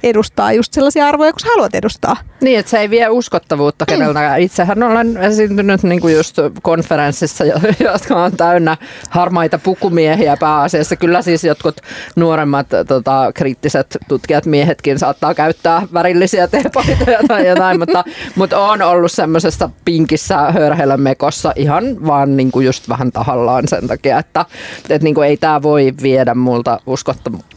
edustaa 0.03 0.53
just 0.53 0.73
sellaisia 0.73 1.07
arvoja, 1.07 1.33
kun 1.33 1.41
sä 1.41 1.49
haluat 1.49 1.75
edustaa. 1.75 2.17
Niin, 2.41 2.59
että 2.59 2.71
se 2.71 2.79
ei 2.79 2.91
vie 2.91 3.09
uskottavuutta 3.09 3.85
mm. 3.85 3.87
keneltäkään. 3.87 4.41
Itsehän 4.41 4.83
olen 4.83 5.17
esiintynyt 5.17 5.83
niin 5.83 6.01
kuin 6.01 6.15
just 6.15 6.37
konferenssissa, 6.63 7.45
jotka 7.93 8.25
on 8.25 8.33
täynnä 8.37 8.77
harmaita 9.11 9.59
pukumiehiä 9.59 10.37
pääasiassa. 10.37 10.97
Kyllä 10.97 11.23
siis 11.23 11.45
jotkut 11.45 11.81
nuoremmat 12.17 12.67
tota, 12.89 13.31
kriittiset 13.35 13.99
tutkijat 14.09 14.47
miehetkin 14.47 14.99
saattaa 14.99 15.35
käyttää 15.35 15.83
värillisiä 15.93 16.49
teepaitoja 16.49 17.19
tai 17.29 17.49
jotain, 17.49 17.79
mutta, 17.79 18.05
mutta 18.37 18.59
on 18.59 18.83
ollut 18.83 19.13
semmoisessa 19.13 19.71
pinkissä 19.85 20.37
hörhelömekossa 20.37 21.53
ihan 21.57 22.07
vaan 22.07 22.37
niin 22.37 22.53
kuin 22.53 22.67
just 22.67 22.89
vähän 22.89 23.13
tahallaan 23.13 23.69
sen 23.69 23.89
takia, 23.89 24.19
että, 24.19 24.45
että 24.91 25.05
niin 25.05 25.15
kuin 25.15 25.29
ei 25.29 25.37
tämä 25.37 25.63
voi 25.63 25.95
viedä 26.03 26.35
multa 26.35 26.81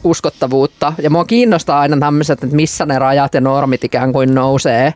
uskottavuutta. 0.04 0.94
Ja 1.02 1.10
mua 1.10 1.26
kiinnostaa 1.26 1.80
aina 1.80 1.98
tämmöiset, 2.00 2.35
että 2.44 2.56
missä 2.56 2.86
ne 2.86 3.00
rajat 3.00 3.34
ja 3.34 3.42
normit 3.42 3.84
ikään 3.84 4.14
kuin 4.14 4.36
nousee 4.36 4.76
nousee 4.76 4.94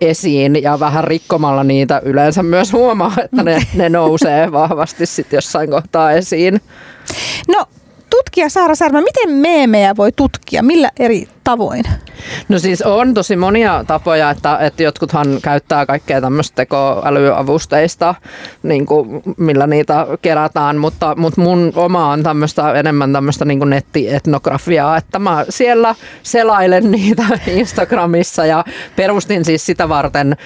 esiin 0.00 0.62
ja 0.62 0.80
vähän 0.80 1.04
rikkomalla 1.04 1.64
niitä 1.64 2.02
yleensä 2.04 2.42
myös 2.42 2.72
huomaa, 2.72 3.12
että 3.24 3.42
ne, 3.42 3.66
ne 3.74 3.88
nousee 3.88 4.52
vahvasti 4.52 5.06
sitten 5.06 5.36
jossain 5.36 5.70
kohtaa 5.70 6.12
esiin. 6.12 6.60
No 7.48 7.64
tutkija 8.10 8.48
Saara 8.48 8.74
Särmä, 8.74 9.00
miten 9.00 9.30
meemejä 9.30 9.96
voi 9.96 10.12
tutkia? 10.12 10.62
Millä 10.62 10.90
eri 10.98 11.28
tavoin? 11.44 11.84
No 12.48 12.58
siis 12.58 12.82
on 12.82 13.14
tosi 13.14 13.36
monia 13.36 13.84
tapoja, 13.86 14.30
että, 14.30 14.58
että 14.58 14.82
jotkuthan 14.82 15.26
käyttää 15.42 15.86
kaikkea 15.86 16.20
tämmöistä 16.20 16.56
tekoälyavusteista, 16.56 18.14
niin 18.62 18.86
kuin, 18.86 19.22
millä 19.36 19.66
niitä 19.66 20.06
kerätään, 20.22 20.76
mutta, 20.76 21.14
mutta 21.16 21.40
mun 21.40 21.72
oma 21.76 22.12
on 22.12 22.22
tämmöistä 22.22 22.72
enemmän 22.72 23.12
tämmöistä 23.12 23.44
niin 23.44 23.70
nettietnografiaa, 23.70 24.96
että 24.96 25.18
mä 25.18 25.44
siellä 25.48 25.94
selailen 26.22 26.90
niitä 26.90 27.22
Instagramissa 27.46 28.46
ja 28.46 28.64
perustin 28.96 29.44
siis 29.44 29.66
sitä 29.66 29.88
varten, 29.88 30.36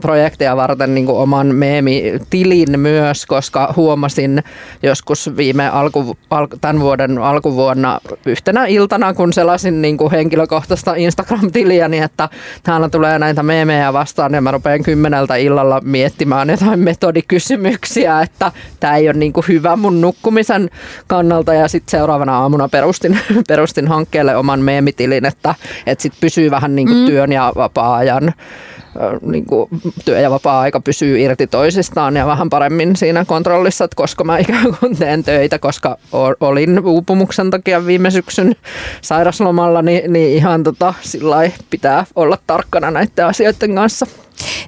projektia 0.00 0.56
varten 0.56 0.94
niin 0.94 1.06
kuin 1.06 1.18
oman 1.18 1.54
meemitilin 1.54 2.80
myös, 2.80 3.26
koska 3.26 3.74
huomasin 3.76 4.42
joskus 4.82 5.30
viime 5.36 5.68
alku, 5.68 6.16
al, 6.30 6.46
tämän 6.60 6.80
vuoden 6.80 7.18
alkuvuonna 7.18 8.00
yhtenä 8.26 8.66
iltana, 8.66 9.14
kun 9.14 9.32
selasin 9.32 9.82
niin 9.82 9.96
kuin 9.96 10.10
henkilökohtaista 10.10 10.94
Instagram-tiliäni, 11.24 11.98
että 11.98 12.28
täällä 12.62 12.88
tulee 12.88 13.18
näitä 13.18 13.42
meemejä 13.42 13.92
vastaan 13.92 14.34
ja 14.34 14.40
mä 14.40 14.50
rupean 14.50 14.82
kymmeneltä 14.82 15.36
illalla 15.36 15.80
miettimään 15.84 16.50
jotain 16.50 16.80
metodikysymyksiä, 16.80 18.20
että 18.20 18.52
tämä 18.80 18.96
ei 18.96 19.08
ole 19.08 19.18
niin 19.18 19.32
kuin 19.32 19.44
hyvä 19.48 19.76
mun 19.76 20.00
nukkumisen 20.00 20.70
kannalta 21.06 21.54
ja 21.54 21.68
sitten 21.68 21.90
seuraavana 21.90 22.38
aamuna 22.38 22.68
perustin, 22.68 23.18
perustin 23.48 23.88
hankkeelle 23.88 24.36
oman 24.36 24.60
meemitilin, 24.60 25.24
että, 25.24 25.54
että 25.86 26.02
sitten 26.02 26.20
pysyy 26.20 26.50
vähän 26.50 26.76
niin 26.76 26.88
kuin 26.88 26.98
mm. 26.98 27.06
työn 27.06 27.32
ja 27.32 27.52
vapaa-ajan 27.56 28.34
niin 29.22 29.46
kuin 29.46 29.68
työ- 30.04 30.20
ja 30.20 30.30
vapaa-aika 30.30 30.80
pysyy 30.80 31.20
irti 31.20 31.46
toisistaan 31.46 32.16
ja 32.16 32.26
vähän 32.26 32.50
paremmin 32.50 32.96
siinä 32.96 33.24
kontrollissa, 33.24 33.84
että 33.84 33.96
koska 33.96 34.24
mä 34.24 34.38
ikään 34.38 34.76
kuin 34.80 34.96
teen 34.96 35.24
töitä, 35.24 35.58
koska 35.58 35.98
olin 36.40 36.80
uupumuksen 36.84 37.50
takia 37.50 37.86
viime 37.86 38.10
syksyn 38.10 38.56
sairaslomalla, 39.00 39.82
niin, 39.82 40.12
niin 40.12 40.36
ihan 40.36 40.62
tota, 40.62 40.94
sillä 41.00 41.50
pitää 41.70 42.06
olla 42.14 42.38
tarkkana 42.46 42.90
näiden 42.90 43.26
asioiden 43.26 43.74
kanssa. 43.74 44.06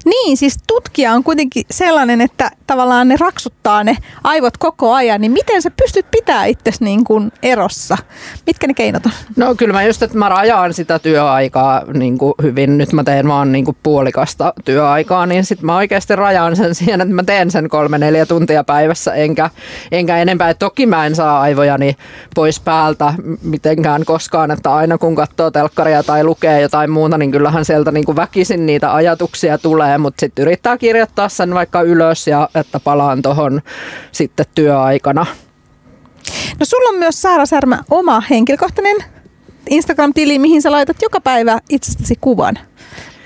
Niin, 0.05 0.37
siis 0.37 0.57
tutkija 0.67 1.13
on 1.13 1.23
kuitenkin 1.23 1.63
sellainen, 1.71 2.21
että 2.21 2.51
tavallaan 2.67 3.07
ne 3.07 3.15
raksuttaa 3.19 3.83
ne 3.83 3.97
aivot 4.23 4.57
koko 4.57 4.93
ajan, 4.93 5.21
niin 5.21 5.31
miten 5.31 5.61
sä 5.61 5.71
pystyt 5.71 6.05
pitää 6.11 6.45
itsesi 6.45 6.83
niin 6.83 7.03
kuin 7.03 7.31
erossa? 7.43 7.97
Mitkä 8.45 8.67
ne 8.67 8.73
keinot 8.73 9.05
on? 9.05 9.11
No 9.35 9.55
kyllä 9.55 9.73
mä 9.73 9.83
just, 9.83 10.03
että 10.03 10.17
mä 10.17 10.29
rajaan 10.29 10.73
sitä 10.73 10.99
työaikaa 10.99 11.83
niin 11.93 12.17
kuin 12.17 12.33
hyvin. 12.41 12.77
Nyt 12.77 12.93
mä 12.93 13.03
teen 13.03 13.27
vaan 13.27 13.51
niin 13.51 13.65
kuin 13.65 13.77
puolikasta 13.83 14.53
työaikaa, 14.65 15.25
niin 15.25 15.45
sitten 15.45 15.65
mä 15.65 15.75
oikeasti 15.75 16.15
rajaan 16.15 16.55
sen 16.55 16.75
siihen, 16.75 17.01
että 17.01 17.13
mä 17.13 17.23
teen 17.23 17.51
sen 17.51 17.69
kolme 17.69 17.97
neljä 17.97 18.25
tuntia 18.25 18.63
päivässä, 18.63 19.13
enkä, 19.13 19.49
enkä 19.91 20.17
enempää. 20.17 20.49
Et 20.49 20.59
toki 20.59 20.85
mä 20.85 21.05
en 21.05 21.15
saa 21.15 21.41
aivojani 21.41 21.95
pois 22.35 22.59
päältä 22.59 23.13
mitenkään 23.43 24.05
koskaan, 24.05 24.51
että 24.51 24.75
aina 24.75 24.97
kun 24.97 25.15
katsoo 25.15 25.51
telkkaria 25.51 26.03
tai 26.03 26.23
lukee 26.23 26.61
jotain 26.61 26.91
muuta, 26.91 27.17
niin 27.17 27.31
kyllähän 27.31 27.65
sieltä 27.65 27.91
niin 27.91 28.05
kuin 28.05 28.15
väkisin 28.15 28.65
niitä 28.65 28.93
ajatuksia 28.93 29.56
tulee, 29.57 29.97
mutta 29.97 30.19
sitten 30.19 30.43
yrittää 30.43 30.77
kirjoittaa 30.77 31.29
sen 31.29 31.53
vaikka 31.53 31.81
ylös 31.81 32.27
ja 32.27 32.49
että 32.55 32.79
palaan 32.79 33.21
tuohon 33.21 33.61
sitten 34.11 34.45
työaikana. 34.55 35.25
No 36.59 36.65
sulla 36.65 36.89
on 36.89 36.99
myös 36.99 37.21
Saara 37.21 37.45
Särmä 37.45 37.83
oma 37.91 38.23
henkilökohtainen 38.29 38.97
Instagram-tili, 39.69 40.39
mihin 40.39 40.61
sä 40.61 40.71
laitat 40.71 41.01
joka 41.01 41.21
päivä 41.21 41.59
itsestäsi 41.69 42.17
kuvan. 42.21 42.59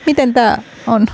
Miten 0.06 0.34
tämä 0.34 0.58
on? 0.88 1.08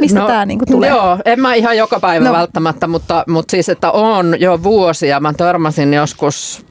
Mistä 0.00 0.20
no, 0.20 0.26
tämä 0.26 0.46
niinku 0.46 0.66
tulee? 0.66 0.90
Joo, 0.90 1.18
en 1.24 1.40
mä 1.40 1.54
ihan 1.54 1.76
joka 1.76 2.00
päivä 2.00 2.24
no. 2.24 2.32
välttämättä, 2.32 2.86
mutta, 2.86 3.24
mutta 3.28 3.50
siis, 3.50 3.68
että 3.68 3.90
on 3.90 4.40
jo 4.40 4.62
vuosia. 4.62 5.20
Mä 5.20 5.32
törmäsin 5.32 5.94
joskus 5.94 6.66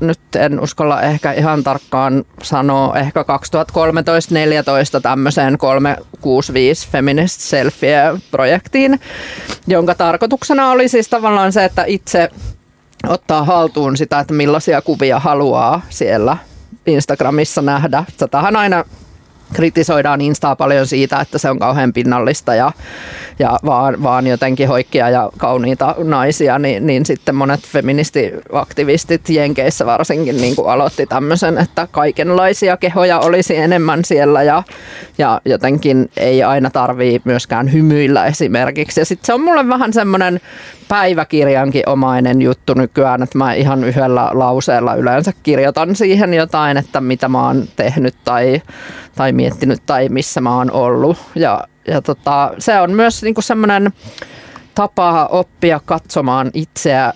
nyt 0.00 0.20
en 0.36 0.60
uskalla 0.60 1.02
ehkä 1.02 1.32
ihan 1.32 1.64
tarkkaan 1.64 2.24
sanoa, 2.42 2.96
ehkä 2.98 3.22
2013-2014 3.22 5.00
tämmöiseen 5.02 5.58
365 5.58 6.88
Feminist 6.88 7.40
Selfie-projektiin, 7.40 9.00
jonka 9.66 9.94
tarkoituksena 9.94 10.70
oli 10.70 10.88
siis 10.88 11.08
tavallaan 11.08 11.52
se, 11.52 11.64
että 11.64 11.84
itse 11.86 12.30
ottaa 13.08 13.44
haltuun 13.44 13.96
sitä, 13.96 14.18
että 14.18 14.34
millaisia 14.34 14.82
kuvia 14.82 15.18
haluaa 15.18 15.82
siellä 15.88 16.36
Instagramissa 16.86 17.62
nähdä. 17.62 18.04
Tätähän 18.18 18.56
aina 18.56 18.84
kritisoidaan 19.52 20.20
Instaa 20.20 20.56
paljon 20.56 20.86
siitä, 20.86 21.20
että 21.20 21.38
se 21.38 21.50
on 21.50 21.58
kauhean 21.58 21.92
pinnallista 21.92 22.54
ja, 22.54 22.72
ja 23.38 23.58
vaan, 23.64 24.02
vaan 24.02 24.26
jotenkin 24.26 24.68
hoikkia 24.68 25.10
ja 25.10 25.30
kauniita 25.38 25.94
naisia, 25.98 26.58
niin, 26.58 26.86
niin 26.86 27.06
sitten 27.06 27.34
monet 27.34 27.60
feministiaktivistit 27.60 29.28
Jenkeissä 29.28 29.86
varsinkin 29.86 30.36
niin 30.36 30.56
kuin 30.56 30.70
aloitti 30.70 31.06
tämmöisen, 31.06 31.58
että 31.58 31.88
kaikenlaisia 31.90 32.76
kehoja 32.76 33.18
olisi 33.18 33.56
enemmän 33.56 34.04
siellä 34.04 34.42
ja, 34.42 34.62
ja 35.18 35.40
jotenkin 35.44 36.10
ei 36.16 36.42
aina 36.42 36.70
tarvii 36.70 37.20
myöskään 37.24 37.72
hymyillä 37.72 38.26
esimerkiksi. 38.26 39.00
Ja 39.00 39.04
sitten 39.04 39.26
se 39.26 39.34
on 39.34 39.40
mulle 39.40 39.68
vähän 39.68 39.92
semmoinen 39.92 40.40
päiväkirjankin 40.88 41.88
omainen 41.88 42.42
juttu 42.42 42.74
nykyään, 42.74 43.22
että 43.22 43.38
mä 43.38 43.54
ihan 43.54 43.84
yhdellä 43.84 44.30
lauseella 44.32 44.94
yleensä 44.94 45.32
kirjoitan 45.42 45.96
siihen 45.96 46.34
jotain, 46.34 46.76
että 46.76 47.00
mitä 47.00 47.28
mä 47.28 47.46
oon 47.46 47.64
tehnyt 47.76 48.14
tai, 48.24 48.62
tai 49.16 49.32
miettinyt 49.40 49.82
tai 49.86 50.08
missä 50.08 50.40
mä 50.40 50.56
oon 50.56 50.72
ollut. 50.72 51.18
Ja, 51.34 51.64
ja 51.88 52.02
tota, 52.02 52.50
se 52.58 52.80
on 52.80 52.92
myös 52.92 53.22
niinku 53.22 53.42
semmoinen 53.42 53.92
tapa 54.74 55.26
oppia 55.26 55.80
katsomaan 55.84 56.50
itseä 56.54 57.12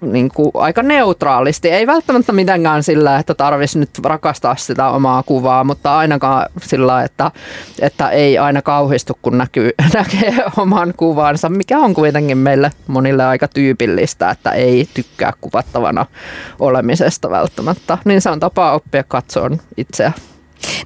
niin 0.00 0.28
kuin 0.34 0.50
aika 0.54 0.82
neutraalisti. 0.82 1.70
Ei 1.70 1.86
välttämättä 1.86 2.32
mitenkään 2.32 2.82
sillä, 2.82 3.18
että 3.18 3.34
tarvitsisi 3.34 3.78
nyt 3.78 3.90
rakastaa 4.04 4.56
sitä 4.56 4.88
omaa 4.88 5.22
kuvaa, 5.22 5.64
mutta 5.64 5.96
ainakaan 5.96 6.46
sillä, 6.62 7.02
että, 7.02 7.30
että 7.80 8.08
ei 8.08 8.38
aina 8.38 8.62
kauhistu, 8.62 9.18
kun 9.22 9.38
näkyy, 9.38 9.70
näkee 9.94 10.44
oman 10.56 10.94
kuvansa, 10.96 11.48
mikä 11.48 11.78
on 11.78 11.94
kuitenkin 11.94 12.38
meille 12.38 12.70
monille 12.86 13.24
aika 13.24 13.48
tyypillistä, 13.48 14.30
että 14.30 14.50
ei 14.50 14.88
tykkää 14.94 15.32
kuvattavana 15.40 16.06
olemisesta 16.60 17.30
välttämättä. 17.30 17.98
Niin 18.04 18.20
se 18.20 18.30
on 18.30 18.40
tapa 18.40 18.72
oppia 18.72 19.02
katsoa 19.02 19.50
itseä. 19.76 20.12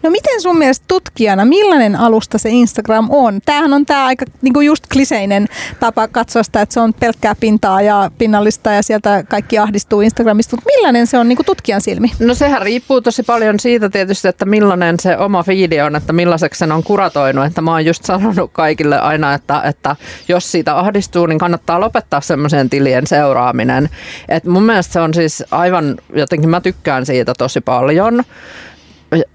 No 0.02 0.10
miten 0.10 0.42
sun 0.42 0.58
mielestä 0.58 0.84
tutkijana, 0.88 1.44
millainen 1.44 1.96
alusta 1.96 2.38
se 2.38 2.48
Instagram 2.50 3.06
on? 3.10 3.40
Tämähän 3.46 3.72
on 3.72 3.86
tämä 3.86 4.06
aika 4.06 4.24
niinku 4.42 4.60
just 4.60 4.84
kliseinen 4.92 5.48
tapa 5.80 6.08
katsoa 6.08 6.42
sitä, 6.42 6.60
että 6.60 6.72
se 6.72 6.80
on 6.80 6.94
pelkkää 6.94 7.34
pintaa 7.40 7.82
ja 7.82 8.10
pinnallista 8.18 8.72
ja 8.72 8.82
sieltä 8.82 9.24
kaikki 9.28 9.58
ahdistuu 9.58 10.00
Instagramista, 10.00 10.56
mutta 10.56 10.70
millainen 10.76 11.06
se 11.06 11.18
on 11.18 11.28
niinku 11.28 11.44
tutkijan 11.44 11.80
silmi? 11.80 12.12
No 12.18 12.34
sehän 12.34 12.62
riippuu 12.62 13.00
tosi 13.00 13.22
paljon 13.22 13.60
siitä 13.60 13.88
tietysti, 13.88 14.28
että 14.28 14.44
millainen 14.44 15.00
se 15.00 15.16
oma 15.16 15.42
feedi 15.42 15.80
on, 15.80 15.96
että 15.96 16.12
millaiseksi 16.12 16.58
sen 16.58 16.72
on 16.72 16.82
kuratoinut. 16.82 17.44
Että 17.44 17.60
mä 17.60 17.70
oon 17.70 17.84
just 17.84 18.04
sanonut 18.04 18.50
kaikille 18.52 19.00
aina, 19.00 19.34
että, 19.34 19.62
että 19.64 19.96
jos 20.28 20.52
siitä 20.52 20.78
ahdistuu, 20.78 21.26
niin 21.26 21.38
kannattaa 21.38 21.80
lopettaa 21.80 22.20
semmoisen 22.20 22.70
tilien 22.70 23.06
seuraaminen. 23.06 23.88
Et 24.28 24.44
mun 24.44 24.62
mielestä 24.62 24.92
se 24.92 25.00
on 25.00 25.14
siis 25.14 25.44
aivan, 25.50 25.96
jotenkin 26.14 26.50
mä 26.50 26.60
tykkään 26.60 27.06
siitä 27.06 27.34
tosi 27.38 27.60
paljon 27.60 28.22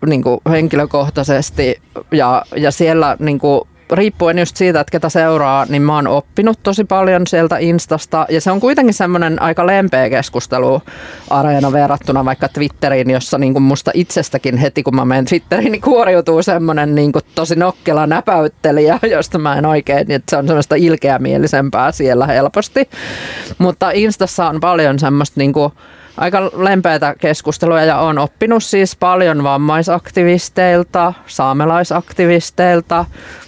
niin 0.06 0.24
kuin 0.24 0.40
henkilökohtaisesti 0.50 1.82
ja, 2.12 2.46
ja 2.56 2.72
siellä 2.72 3.18
niin 3.20 3.40
kuin 3.40 3.62
riippuen 3.92 4.40
just 4.40 4.56
siitä, 4.56 4.80
että 4.80 4.92
ketä 4.92 5.10
seuraa, 5.10 5.66
niin 5.70 5.82
mä 5.82 5.96
oon 5.96 6.08
oppinut 6.08 6.60
tosi 6.64 6.84
paljon 6.84 7.28
sieltä 7.28 7.58
Instasta. 7.58 8.26
Ja 8.30 8.42
se 8.42 8.52
on 8.52 8.60
kuitenkin 8.60 8.94
semmoinen 8.94 9.42
aika 9.42 9.68
lempeä 9.68 10.10
keskusteluareena 10.10 11.72
verrattuna 11.72 12.26
vaikka 12.26 12.48
Twitteriin, 12.48 13.10
jossa 13.10 13.38
niin 13.38 13.54
kuin 13.54 13.64
musta 13.64 13.92
itsestäkin 13.94 14.58
heti 14.58 14.84
kun 14.84 14.96
mä 14.96 15.06
menen 15.06 15.26
Twitteriin, 15.26 15.72
niin 15.72 15.82
kuoriutuu 15.82 16.44
semmoinen 16.44 16.96
niin 16.96 17.12
kuin 17.12 17.26
tosi 17.36 17.56
nokkela 17.56 18.08
näpäyttelijä, 18.08 19.00
josta 19.16 19.38
mä 19.38 19.56
en 19.56 19.66
oikein, 19.66 20.08
niin 20.08 20.16
että 20.16 20.30
se 20.30 20.38
on 20.38 20.48
semmoista 20.48 20.76
ilkeämielisempää 20.76 21.92
siellä 21.92 22.28
helposti. 22.28 22.90
Mutta 23.58 23.92
Instassa 23.92 24.50
on 24.50 24.60
paljon 24.60 25.00
semmoista 25.00 25.40
niin 25.40 25.54
kuin 25.54 25.74
aika 26.18 26.52
lempeitä 26.54 27.16
keskustelua 27.20 27.82
ja 27.82 28.00
olen 28.00 28.18
oppinut 28.18 28.64
siis 28.64 28.96
paljon 28.96 29.44
vammaisaktivisteilta, 29.44 31.14
saamelaisaktivisteilta, 31.28 33.06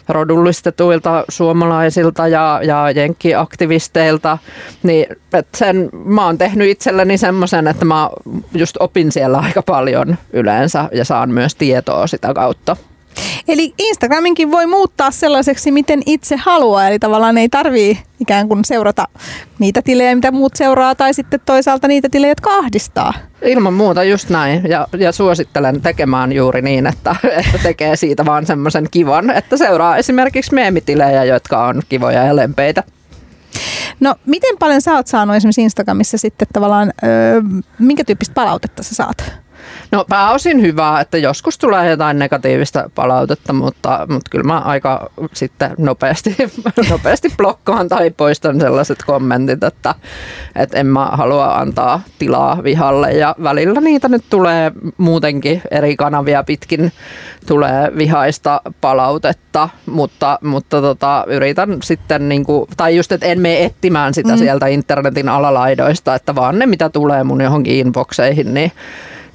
rodullistetuilta 0.10 1.26
suomalaisilta 1.30 2.28
ja, 2.28 2.60
ja 2.64 2.92
jenkkiaktivisteilta. 2.92 4.38
Niin, 4.84 5.06
sen 5.56 5.90
mä 5.94 6.26
oon 6.26 6.38
tehnyt 6.38 6.70
itselleni 6.70 7.18
semmoisen, 7.18 7.68
että 7.68 7.86
mä 7.86 8.10
just 8.54 8.78
opin 8.80 9.12
siellä 9.12 9.38
aika 9.38 9.62
paljon 9.62 10.18
yleensä 10.34 10.90
ja 10.92 11.06
saan 11.06 11.30
myös 11.30 11.56
tietoa 11.56 12.08
sitä 12.08 12.34
kautta. 12.34 12.78
Eli 13.48 13.74
Instagraminkin 13.78 14.52
voi 14.52 14.68
muuttaa 14.68 15.12
sellaiseksi, 15.12 15.72
miten 15.72 16.02
itse 16.06 16.36
haluaa. 16.36 16.88
Eli 16.88 17.00
tavallaan 17.00 17.38
ei 17.38 17.50
tarvii 17.50 18.00
ikään 18.20 18.48
kuin 18.48 18.66
seurata 18.66 19.08
niitä 19.60 19.82
tilejä, 19.82 20.16
mitä 20.16 20.32
muut 20.32 20.56
seuraa, 20.56 20.96
tai 20.96 21.14
sitten 21.14 21.40
toisaalta 21.46 21.88
niitä 21.88 22.10
tilejä, 22.10 22.32
jotka 22.32 22.50
ahdistaa. 22.50 23.14
Ilman 23.42 23.74
muuta 23.74 24.04
just 24.04 24.30
näin. 24.30 24.64
Ja, 24.70 24.88
ja 24.98 25.12
suosittelen 25.12 25.82
tekemään 25.82 26.34
juuri 26.34 26.62
niin, 26.62 26.88
että, 26.88 27.16
että 27.40 27.58
tekee 27.64 27.96
siitä 27.96 28.26
vaan 28.26 28.46
semmoisen 28.46 28.88
kivan, 28.92 29.30
että 29.30 29.58
seuraa 29.58 29.98
esimerkiksi 29.98 30.54
meemitilejä, 30.54 31.24
jotka 31.24 31.66
on 31.66 31.82
kivoja 31.90 32.24
ja 32.26 32.36
lempeitä. 32.36 32.84
No 34.00 34.16
miten 34.26 34.58
paljon 34.60 34.82
sä 34.82 34.94
oot 34.94 35.08
saanut 35.08 35.36
esimerkiksi 35.36 35.62
Instagramissa 35.62 36.18
sitten 36.18 36.48
tavallaan, 36.54 36.94
öö, 37.04 37.42
minkä 37.80 38.04
tyyppistä 38.04 38.34
palautetta 38.34 38.84
sä 38.84 38.96
saat? 38.96 39.43
No 39.94 40.06
pääosin 40.10 40.62
hyvää, 40.62 41.02
että 41.02 41.18
joskus 41.18 41.58
tulee 41.58 41.90
jotain 41.90 42.20
negatiivista 42.20 42.90
palautetta, 42.96 43.54
mutta, 43.54 44.08
mutta 44.10 44.30
kyllä 44.30 44.44
mä 44.44 44.60
aika 44.60 45.10
sitten 45.34 45.72
nopeasti, 45.78 46.36
nopeasti 46.90 47.30
blokkaan 47.38 47.90
tai 47.90 48.12
poistan 48.12 48.60
sellaiset 48.60 49.04
kommentit, 49.06 49.64
että, 49.64 49.96
että 50.56 50.80
en 50.80 50.88
mä 50.88 51.06
halua 51.06 51.56
antaa 51.56 52.02
tilaa 52.20 52.64
vihalle 52.64 53.12
ja 53.12 53.36
välillä 53.44 53.82
niitä 53.82 54.10
nyt 54.10 54.24
tulee 54.30 54.72
muutenkin 54.98 55.62
eri 55.72 55.96
kanavia 55.96 56.44
pitkin 56.44 56.92
tulee 57.48 57.92
vihaista 57.98 58.62
palautetta, 58.82 59.70
mutta, 59.86 60.40
mutta 60.44 60.82
tota, 60.82 61.26
yritän 61.28 61.78
sitten, 61.84 62.30
niin 62.30 62.46
kuin, 62.46 62.68
tai 62.78 62.96
just, 62.96 63.12
että 63.12 63.26
en 63.26 63.42
mene 63.42 63.64
etsimään 63.64 64.14
sitä 64.14 64.32
mm. 64.32 64.38
sieltä 64.38 64.68
internetin 64.68 65.30
alalaidoista, 65.30 66.16
että 66.16 66.36
vaan 66.36 66.60
ne 66.60 66.66
mitä 66.66 66.90
tulee 66.90 67.24
mun 67.24 67.42
johonkin 67.42 67.76
inboxeihin, 67.76 68.54
niin 68.54 68.72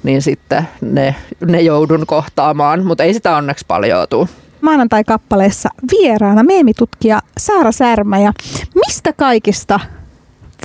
niin 0.03 0.21
sitten 0.21 0.67
ne, 0.81 1.15
ne 1.45 1.61
joudun 1.61 2.05
kohtaamaan, 2.07 2.85
mutta 2.85 3.03
ei 3.03 3.13
sitä 3.13 3.35
onneksi 3.35 3.65
paljon 3.67 4.07
tule. 4.09 4.27
Maanantai-kappaleessa 4.61 5.69
vieraana 5.91 6.43
meemitutkija 6.43 7.21
Saara 7.37 7.71
Särmä 7.71 8.19
ja 8.19 8.33
mistä 8.75 9.13
kaikista 9.13 9.79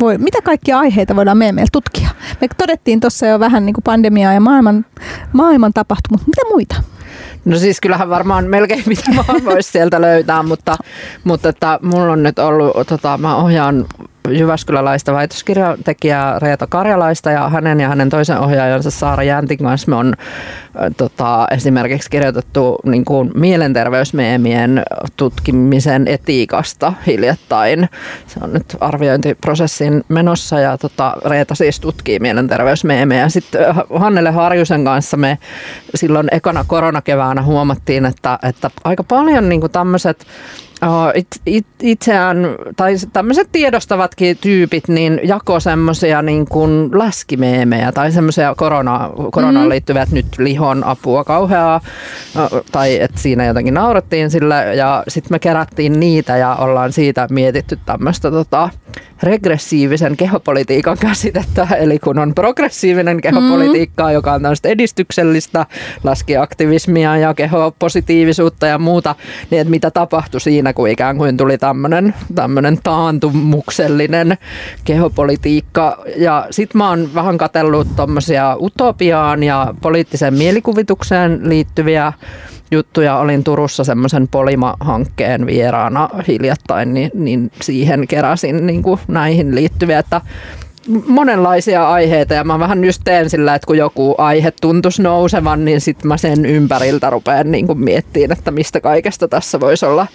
voi, 0.01 0.19
mitä 0.19 0.43
kaikkia 0.43 0.79
aiheita 0.79 1.17
voidaan 1.17 1.39
meemeillä 1.39 1.69
tutkia? 1.73 2.09
Me 2.41 2.49
todettiin 2.59 3.01
tuossa 3.01 3.27
jo 3.27 3.41
vähän 3.41 3.67
niin 3.67 3.75
kuin 3.75 3.85
pandemiaa 3.85 4.33
ja 4.33 4.41
maailman, 4.41 4.87
maailman 5.33 5.73
tapahtumat. 5.73 6.27
Mitä 6.27 6.43
muita? 6.51 6.77
No 7.45 7.59
siis 7.59 7.81
kyllähän 7.81 8.11
varmaan 8.11 8.45
melkein 8.45 8.83
mitä 8.87 9.11
vaan 9.17 9.45
voisi 9.45 9.71
sieltä 9.73 10.01
löytää, 10.01 10.43
mutta, 10.43 10.77
mutta 11.25 11.49
että 11.49 11.79
mulla 11.83 12.13
on 12.13 12.23
nyt 12.23 12.39
ollut, 12.39 12.87
tota, 12.89 13.19
mä 13.19 13.37
ohjaan 13.37 13.87
Jyväskyläläistä 14.29 15.13
väitöskirjatekijää 15.13 16.39
Reeta 16.39 16.67
Karjalaista 16.67 17.31
ja 17.31 17.49
hänen 17.49 17.81
ja 17.81 17.89
hänen 17.89 18.09
toisen 18.09 18.39
ohjaajansa 18.39 18.91
Saara 18.91 19.23
Jäntin 19.23 19.59
kanssa 19.59 19.91
me 19.91 19.97
on 19.97 20.15
äh, 20.17 20.91
tota, 20.97 21.47
esimerkiksi 21.51 22.11
kirjoitettu 22.11 22.79
niin 22.85 23.05
kuin 23.05 23.31
mielenterveysmeemien 23.35 24.83
tutkimisen 25.17 26.09
etiikasta 26.09 26.93
hiljattain. 27.07 27.89
Se 28.27 28.41
on 28.43 28.53
nyt 28.53 28.77
arviointiprosessin 28.81 30.05
menossa 30.09 30.61
ja 30.61 30.79
tota, 30.79 31.17
Reeta 31.25 31.55
siis 31.55 31.81
tutkii 31.81 32.19
mielenterveysmeemejä. 32.19 33.29
Sitten 33.29 33.63
Hannele 33.95 34.31
Harjusen 34.31 34.85
kanssa 34.85 35.17
me 35.17 35.39
silloin 35.95 36.29
ekana 36.33 36.65
koronakeväänä 36.67 37.43
huomattiin, 37.43 38.07
että, 38.07 38.39
että 38.43 38.71
aika 38.85 39.05
paljon 39.05 39.49
niin 39.49 39.71
tämmöiset 39.73 40.27
it, 41.15 41.27
it, 41.47 41.67
itseään, 41.83 42.37
tai 42.77 42.95
tämmöiset 43.13 43.49
tiedostavatkin 43.53 44.39
tyypit, 44.41 44.89
niin 44.89 45.21
jako 45.23 45.61
semmoisia 45.61 46.23
niin 46.23 46.47
kuin 46.47 46.99
läskimeemejä 46.99 47.93
tai 47.93 48.13
semmoisia 48.13 48.55
korona, 48.55 49.11
koronaan 49.31 49.67
mm. 49.67 49.71
liittyviä, 49.71 50.03
että 50.03 50.15
nyt 50.15 50.39
lihon 50.39 50.85
apua 50.85 51.25
kauheaa, 51.25 51.81
tai 52.73 53.01
että 53.01 53.21
siinä 53.21 53.45
jotenkin 53.45 53.75
naurettiin 53.75 54.31
sille, 54.31 54.75
ja 54.75 55.05
sitten 55.09 55.35
me 55.35 55.39
kerättiin 55.39 56.01
niitä 56.01 56.37
ja 56.37 56.55
ollaan 56.55 56.93
siitä 56.93 57.27
mietitty 57.31 57.79
tämmöistä 57.87 58.31
tota, 58.31 58.69
regressiivisen 59.25 60.17
kehopolitiikan 60.17 60.99
käsitettä, 60.99 61.69
eli 61.79 61.99
kun 61.99 62.19
on 62.19 62.35
progressiivinen 62.35 63.21
kehopolitiikkaa, 63.21 64.09
mm. 64.09 64.15
joka 64.15 64.33
on 64.33 64.43
tämmöistä 64.43 64.69
edistyksellistä 64.69 65.67
laskiaktivismia 66.05 67.17
ja 67.17 67.35
kehopositiivisuutta 67.35 68.67
ja 68.67 68.79
muuta, 68.79 69.15
niin 69.51 69.61
että 69.61 69.71
mitä 69.71 69.91
tapahtui 69.91 70.41
siinä, 70.41 70.73
kun 70.73 70.89
ikään 70.89 71.19
kuin 71.19 71.37
tuli 71.37 71.59
tämmöinen, 71.59 72.15
tämmöinen 72.35 72.79
taantumuksellinen 72.83 74.39
kehopolitiikka. 74.85 76.05
Ja 76.17 76.47
sit 76.51 76.75
mä 76.75 76.89
oon 76.89 77.15
vähän 77.15 77.39
katsellut 77.39 77.97
tommosia 77.97 78.57
utopiaan 78.61 79.43
ja 79.43 79.75
poliittiseen 79.81 80.35
mielikuvitukseen 80.35 81.49
liittyviä 81.49 82.13
juttuja. 82.71 83.19
Olin 83.19 83.45
Turussa 83.45 83.85
semmoisen 83.85 84.29
Polima-hankkeen 84.29 85.47
vieraana 85.47 86.09
hiljattain, 86.29 86.95
niin, 86.95 87.11
niin 87.15 87.51
siihen 87.63 88.07
keräsin 88.09 88.67
niin 88.67 88.83
kuin 88.83 89.01
näihin 89.09 89.55
liittyviä, 89.55 89.99
että 89.99 90.21
monenlaisia 91.07 91.91
aiheita 91.91 92.35
ja 92.35 92.45
mä 92.45 92.59
vähän 92.59 92.85
just 92.85 93.03
teen 93.05 93.31
sillä, 93.31 93.55
että 93.55 93.67
kun 93.67 93.79
joku 93.79 94.15
aihe 94.19 94.53
tuntuisi 94.61 95.03
nousevan, 95.03 95.65
niin 95.65 95.81
sitten 95.81 96.09
mä 96.09 96.17
sen 96.17 96.47
ympäriltä 96.47 97.11
rupean 97.11 97.51
niin 97.51 97.67
kuin 97.67 97.79
miettimään, 97.79 98.39
että 98.39 98.51
mistä 98.51 98.81
kaikesta 98.81 99.29
tässä 99.29 99.61
voisi 99.61 99.87
olla 99.87 100.07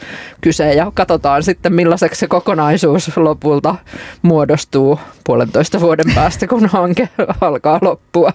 kyse 0.41 0.73
ja 0.73 0.91
katsotaan 0.95 1.43
sitten 1.43 1.73
millaiseksi 1.73 2.19
se 2.19 2.27
kokonaisuus 2.27 3.17
lopulta 3.17 3.75
muodostuu 4.21 4.99
puolentoista 5.23 5.81
vuoden 5.81 6.15
päästä, 6.15 6.47
kun 6.47 6.65
hanke 6.65 7.09
alkaa 7.41 7.79
loppua. 7.81 8.33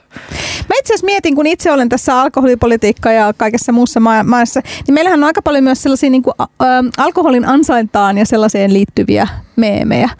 Mä 0.68 0.76
itse 0.78 0.94
asiassa 0.94 1.06
mietin, 1.06 1.34
kun 1.34 1.46
itse 1.46 1.72
olen 1.72 1.88
tässä 1.88 2.20
alkoholipolitiikka 2.20 3.12
ja 3.12 3.32
kaikessa 3.36 3.72
muussa 3.72 4.00
maassa, 4.24 4.60
niin 4.86 4.94
meillähän 4.94 5.20
on 5.20 5.24
aika 5.24 5.42
paljon 5.42 5.64
myös 5.64 5.82
sellaisia 5.82 6.10
niin 6.10 6.22
kuin, 6.22 6.34
ä, 6.40 6.46
alkoholin 6.98 7.44
ansaintaan 7.44 8.18
ja 8.18 8.26
sellaiseen 8.26 8.72
liittyviä 8.72 9.28
meemejä. 9.56 10.10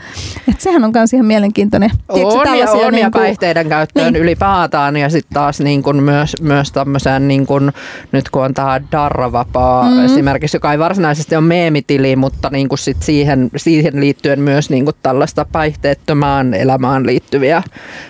Et 0.48 0.60
sehän 0.60 0.84
on 0.84 0.90
myös 0.94 1.12
ihan 1.12 1.26
mielenkiintoinen. 1.26 1.90
Tiedätkö, 2.14 2.50
on 2.50 2.58
ja 2.58 2.70
on 2.70 2.92
niin 2.92 3.02
ja 3.02 3.10
päihteiden 3.10 3.68
käyttöön 3.68 4.12
niin. 4.12 4.22
ylipäätään 4.22 4.96
ja 4.96 5.08
sitten 5.08 5.34
taas 5.34 5.60
niin 5.60 5.82
kuin 5.82 6.02
myös, 6.02 6.32
myös 6.40 6.72
tämmöiseen 6.72 7.28
niin 7.28 7.46
kuin, 7.46 7.72
nyt 8.12 8.30
kun 8.30 8.44
on 8.44 8.54
tämä 8.54 8.80
Darravapaa 8.92 9.84
mm-hmm. 9.84 10.04
esimerkiksi, 10.04 10.56
joka 10.56 10.72
ei 10.72 10.78
varsinaisesti 10.78 11.36
ole 11.36 11.44
meemitili, 11.44 12.16
mutta 12.16 12.50
niin 12.50 12.68
kuin 12.68 12.78
sit 12.78 13.02
siihen, 13.02 13.50
siihen 13.56 14.00
liittyen 14.00 14.40
myös 14.40 14.70
niin 14.70 14.84
kuin 14.84 14.96
tällaista 15.02 15.46
päihteettömään 15.52 16.54
elämään 16.54 17.06
liittyviä 17.06 17.62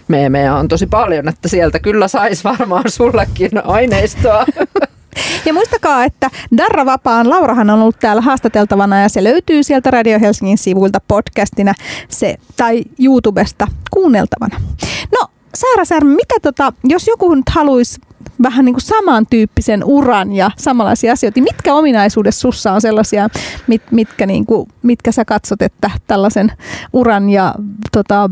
meemejä 0.09 0.57
on 0.57 0.69
tosi 0.69 0.87
paljon, 0.87 1.29
että 1.29 1.49
sieltä 1.49 1.79
kyllä 1.79 2.09
saisi 2.09 2.45
varmaan 2.45 2.91
sullekin 2.91 3.51
aineistoa. 3.65 4.45
Ja 5.45 5.53
muistakaa, 5.53 6.05
että 6.05 6.31
Darra 6.57 6.87
Vapaan 6.87 7.31
Laurahan 7.31 7.71
on 7.71 7.83
ollut 7.83 7.99
täällä 8.01 8.23
haastateltavana 8.23 9.03
ja 9.03 9.09
se 9.09 9.25
löytyy 9.25 9.63
sieltä 9.63 9.91
Radio 9.91 10.21
Helsingin 10.21 10.59
sivuilta 10.59 11.01
podcastina 11.09 11.75
se, 12.09 12.37
tai 12.57 12.83
YouTubesta 12.99 13.67
kuunneltavana. 13.91 14.61
No 15.13 15.29
Saara 15.55 15.85
Särmä, 15.85 16.11
mitä 16.11 16.35
tota, 16.43 16.73
jos 16.85 17.07
joku 17.07 17.35
nyt 17.35 17.49
haluaisi 17.49 18.01
vähän 18.43 18.65
niin 18.65 18.75
kuin 18.75 18.83
samantyyppisen 18.83 19.85
uran 19.85 20.33
ja 20.33 20.51
samanlaisia 20.57 21.13
asioita. 21.13 21.41
Mitkä 21.41 21.75
ominaisuudet 21.75 22.35
sussa 22.35 22.73
on 22.73 22.81
sellaisia, 22.81 23.29
mit, 23.67 23.83
mitkä, 23.91 24.27
niin 24.27 24.47
kuin, 24.47 24.69
mitkä 24.83 25.13
sä 25.13 25.25
katsot, 25.25 25.63
että 25.63 25.91
tällaisen 26.07 26.53
uran 26.93 27.31
ja 27.31 27.55
tota, 27.93 28.31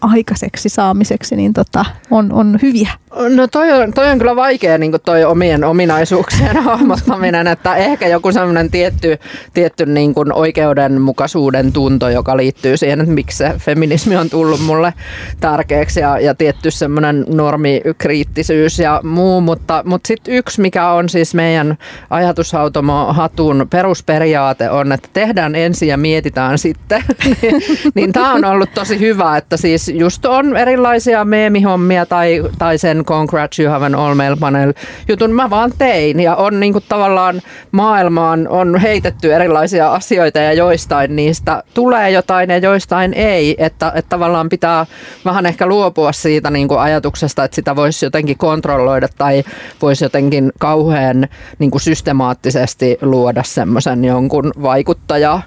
aikaiseksi 0.00 0.68
saamiseksi 0.68 1.36
niin 1.36 1.52
tota, 1.52 1.84
on, 2.10 2.32
on 2.32 2.58
hyviä? 2.62 2.90
No 3.36 3.46
toi 3.46 3.72
on, 3.72 3.92
toi 3.92 4.10
on 4.10 4.18
kyllä 4.18 4.36
vaikea 4.36 4.78
niin 4.78 4.92
toi 5.04 5.24
omien 5.24 5.64
ominaisuuksien 5.64 6.56
hahmottaminen, 6.64 7.46
että 7.46 7.76
ehkä 7.76 8.08
joku 8.08 8.32
semmoinen 8.32 8.70
tietty, 8.70 9.18
tietty 9.54 9.86
niin 9.86 10.14
kuin 10.14 10.32
oikeudenmukaisuuden 10.32 11.72
tunto, 11.72 12.08
joka 12.08 12.36
liittyy 12.36 12.76
siihen, 12.76 13.00
että 13.00 13.12
miksi 13.12 13.36
se 13.36 13.54
feminismi 13.58 14.16
on 14.16 14.30
tullut 14.30 14.60
mulle 14.60 14.94
tärkeäksi 15.40 16.00
ja, 16.00 16.20
ja 16.20 16.34
tietty 16.34 16.70
semmoinen 16.70 17.24
normikriittisyys 17.28 18.78
ja 18.78 19.00
muu, 19.04 19.33
mutta, 19.40 19.82
mutta 19.86 20.06
sitten 20.06 20.34
yksi, 20.34 20.60
mikä 20.60 20.88
on 20.88 21.08
siis 21.08 21.34
meidän 21.34 21.78
ajatushautomo 22.10 23.12
hatun 23.12 23.66
perusperiaate 23.70 24.70
on, 24.70 24.92
että 24.92 25.08
tehdään 25.12 25.54
ensin 25.54 25.88
ja 25.88 25.96
mietitään 25.96 26.58
sitten, 26.58 27.02
niin, 27.42 27.62
niin 27.94 28.12
tämä 28.12 28.32
on 28.32 28.44
ollut 28.44 28.70
tosi 28.74 29.00
hyvä, 29.00 29.36
että 29.36 29.56
siis 29.56 29.88
just 29.88 30.26
on 30.26 30.56
erilaisia 30.56 31.24
meemihommia 31.24 32.06
tai, 32.06 32.44
tai 32.58 32.78
sen 32.78 33.04
congrats 33.04 33.58
you 33.58 33.70
have 33.70 33.86
an 33.86 33.94
all 33.94 34.14
male 34.14 34.36
panel 34.40 34.72
jutun. 35.08 35.30
Mä 35.30 35.50
vaan 35.50 35.72
tein 35.78 36.20
ja 36.20 36.36
on 36.36 36.60
niinku 36.60 36.80
tavallaan 36.80 37.42
maailmaan 37.72 38.48
on 38.48 38.80
heitetty 38.80 39.34
erilaisia 39.34 39.92
asioita 39.92 40.38
ja 40.38 40.52
joistain 40.52 41.16
niistä 41.16 41.62
tulee 41.74 42.10
jotain 42.10 42.50
ja 42.50 42.58
joistain 42.58 43.14
ei, 43.14 43.56
että, 43.58 43.92
että 43.94 44.08
tavallaan 44.08 44.48
pitää 44.48 44.86
vähän 45.24 45.46
ehkä 45.46 45.66
luopua 45.66 46.12
siitä 46.12 46.50
niinku 46.50 46.76
ajatuksesta, 46.76 47.44
että 47.44 47.54
sitä 47.54 47.76
voisi 47.76 48.06
jotenkin 48.06 48.38
kontrolloida 48.38 49.08
tai 49.24 49.44
voisi 49.82 50.04
jotenkin 50.04 50.52
kauhean 50.58 51.28
niinku 51.58 51.78
systemaattisesti 51.78 52.98
luoda 53.02 53.42
semmoisen 53.42 54.04
jonkun 54.04 54.52
vaikuttaja 54.62 55.40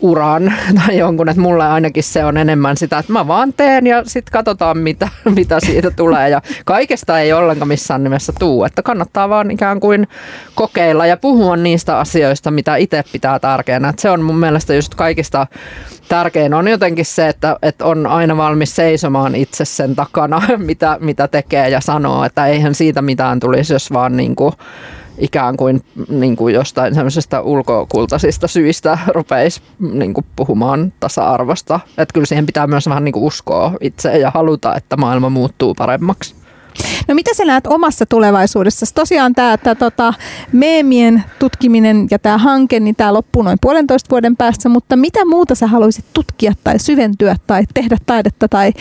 uran 0.00 0.52
tai 0.86 0.98
jonkun, 0.98 1.28
että 1.28 1.42
mulle 1.42 1.66
ainakin 1.66 2.02
se 2.02 2.24
on 2.24 2.36
enemmän 2.36 2.76
sitä, 2.76 2.98
että 2.98 3.12
mä 3.12 3.26
vaan 3.26 3.52
teen 3.52 3.86
ja 3.86 4.02
sitten 4.04 4.32
katsotaan 4.32 4.78
mitä, 4.78 5.08
mitä 5.36 5.60
siitä 5.60 5.90
tulee. 5.90 6.28
Ja 6.28 6.42
kaikesta 6.64 7.20
ei 7.20 7.32
ollenkaan 7.32 7.68
missään 7.68 8.04
nimessä 8.04 8.32
tuu, 8.38 8.64
että 8.64 8.82
kannattaa 8.82 9.28
vaan 9.28 9.50
ikään 9.50 9.80
kuin 9.80 10.08
kokeilla 10.54 11.06
ja 11.06 11.16
puhua 11.16 11.56
niistä 11.56 11.98
asioista, 11.98 12.50
mitä 12.50 12.76
itse 12.76 13.02
pitää 13.12 13.38
tärkeänä, 13.38 13.88
että 13.88 14.02
se 14.02 14.10
on 14.10 14.22
mun 14.22 14.38
mielestä 14.38 14.74
just 14.74 14.94
kaikista 14.94 15.46
tärkein. 16.08 16.54
On 16.54 16.68
jotenkin 16.68 17.04
se, 17.04 17.28
että, 17.28 17.56
että 17.62 17.84
on 17.84 18.06
aina 18.06 18.36
valmis 18.36 18.76
seisomaan 18.76 19.34
itse 19.34 19.64
sen 19.64 19.96
takana, 19.96 20.42
mitä, 20.58 20.98
mitä 21.00 21.28
tekee 21.28 21.68
ja 21.68 21.80
sanoo, 21.80 22.24
että 22.24 22.46
eihän 22.46 22.74
siitä 22.74 23.02
mitään 23.02 23.40
tulisi, 23.40 23.72
jos 23.72 23.92
vaan 23.92 24.16
niin 24.16 24.36
kuin 24.36 24.52
ikään 25.18 25.56
kuin, 25.56 25.80
niin 26.08 26.36
kuin 26.36 26.54
jostain 26.54 26.94
semmoisesta 26.94 27.40
ulkokultaisista 27.40 28.48
syistä 28.48 28.98
rupeisi 29.08 29.60
niin 29.78 30.14
kuin 30.14 30.26
puhumaan 30.36 30.92
tasa-arvosta. 31.00 31.80
Että 31.88 32.12
kyllä 32.12 32.26
siihen 32.26 32.46
pitää 32.46 32.66
myös 32.66 32.88
vähän 32.88 33.04
niin 33.04 33.12
kuin 33.12 33.24
uskoa 33.24 33.72
itse 33.80 34.18
ja 34.18 34.30
haluta, 34.34 34.76
että 34.76 34.96
maailma 34.96 35.30
muuttuu 35.30 35.74
paremmaksi. 35.74 36.34
No 37.08 37.14
mitä 37.14 37.34
sä 37.34 37.44
näet 37.44 37.66
omassa 37.66 38.06
tulevaisuudessa? 38.06 38.86
Tosiaan 38.94 39.34
tämä, 39.34 39.56
tämä 39.56 39.74
tota, 39.74 40.14
meemien 40.52 41.24
tutkiminen 41.38 42.06
ja 42.10 42.18
tämä 42.18 42.38
hanke, 42.38 42.80
niin 42.80 42.96
tämä 42.96 43.14
loppuu 43.14 43.42
noin 43.42 43.58
puolentoista 43.60 44.10
vuoden 44.10 44.36
päästä, 44.36 44.68
mutta 44.68 44.96
mitä 44.96 45.24
muuta 45.24 45.54
sä 45.54 45.66
haluaisit 45.66 46.04
tutkia 46.12 46.52
tai 46.64 46.78
syventyä 46.78 47.36
tai 47.46 47.64
tehdä 47.74 47.96
taidetta 48.06 48.48
tai 48.48 48.72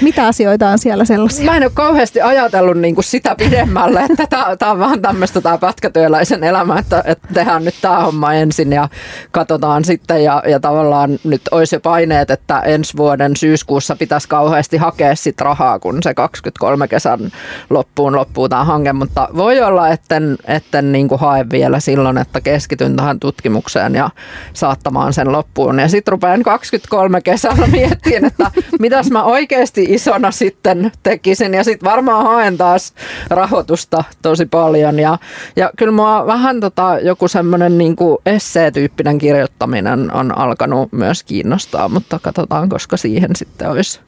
mitä 0.00 0.26
asioita 0.26 0.68
on 0.68 0.78
siellä 0.78 1.04
sellaisia? 1.04 1.44
Mä 1.44 1.56
en 1.56 1.62
ole 1.62 1.70
kauheasti 1.74 2.20
ajatellut 2.20 2.76
niin 2.78 2.94
kuin 2.94 3.04
sitä 3.04 3.34
pidemmälle, 3.38 4.06
että 4.10 4.26
tämä 4.58 4.70
on 4.70 4.78
vaan 4.78 5.02
tämmöistä 5.02 5.40
tämä 5.40 5.58
pätkätyöläisen 5.58 6.44
elämä, 6.44 6.78
että, 6.78 7.02
että 7.06 7.28
tehdään 7.34 7.64
nyt 7.64 7.74
tämä 7.82 8.00
homma 8.00 8.34
ensin 8.34 8.72
ja 8.72 8.88
katsotaan 9.30 9.84
sitten 9.84 10.24
ja, 10.24 10.42
ja 10.48 10.60
tavallaan 10.60 11.18
nyt 11.24 11.42
olisi 11.50 11.76
jo 11.76 11.80
paineet, 11.80 12.30
että 12.30 12.60
ensi 12.60 12.96
vuoden 12.96 13.36
syyskuussa 13.36 13.96
pitäisi 13.96 14.28
kauheasti 14.28 14.76
hakea 14.76 15.16
sit 15.16 15.40
rahaa, 15.40 15.78
kun 15.78 16.02
se 16.02 16.14
23 16.14 16.88
kesän 16.88 17.32
loppuun 17.70 18.16
loppuu 18.16 18.48
tämä 18.48 18.64
hanke, 18.64 18.92
mutta 18.92 19.28
voi 19.36 19.62
olla, 19.62 19.88
etten, 19.88 20.36
etten 20.44 20.92
niin 20.92 21.08
kuin 21.08 21.20
hae 21.20 21.46
vielä 21.50 21.80
silloin, 21.80 22.18
että 22.18 22.40
keskityn 22.40 22.96
tähän 22.96 23.20
tutkimukseen 23.20 23.94
ja 23.94 24.10
saattamaan 24.52 25.12
sen 25.12 25.32
loppuun 25.32 25.78
ja 25.78 25.88
sitten 25.88 26.12
rupean 26.12 26.42
23 26.42 27.20
kesällä 27.20 27.66
miettimään, 27.66 28.26
että 28.26 28.50
mitäs 28.80 29.10
mä 29.10 29.24
oikein 29.24 29.55
oikeasti 29.56 29.86
isona 29.88 30.30
sitten 30.30 30.92
tekisin 31.02 31.54
ja 31.54 31.64
sitten 31.64 31.90
varmaan 31.90 32.24
haen 32.24 32.58
taas 32.58 32.94
rahoitusta 33.30 34.04
tosi 34.22 34.46
paljon. 34.46 34.98
Ja, 34.98 35.18
ja 35.56 35.70
kyllä 35.76 35.92
mua 35.92 36.26
vähän 36.26 36.60
tota, 36.60 36.98
joku 37.02 37.28
semmoinen 37.28 37.78
niin 37.78 37.96
esseetyyppinen 38.26 39.18
kirjoittaminen 39.18 40.14
on 40.14 40.38
alkanut 40.38 40.92
myös 40.92 41.22
kiinnostaa, 41.22 41.88
mutta 41.88 42.18
katsotaan 42.22 42.68
koska 42.68 42.96
siihen 42.96 43.36
sitten 43.36 43.70
olisi 43.70 44.00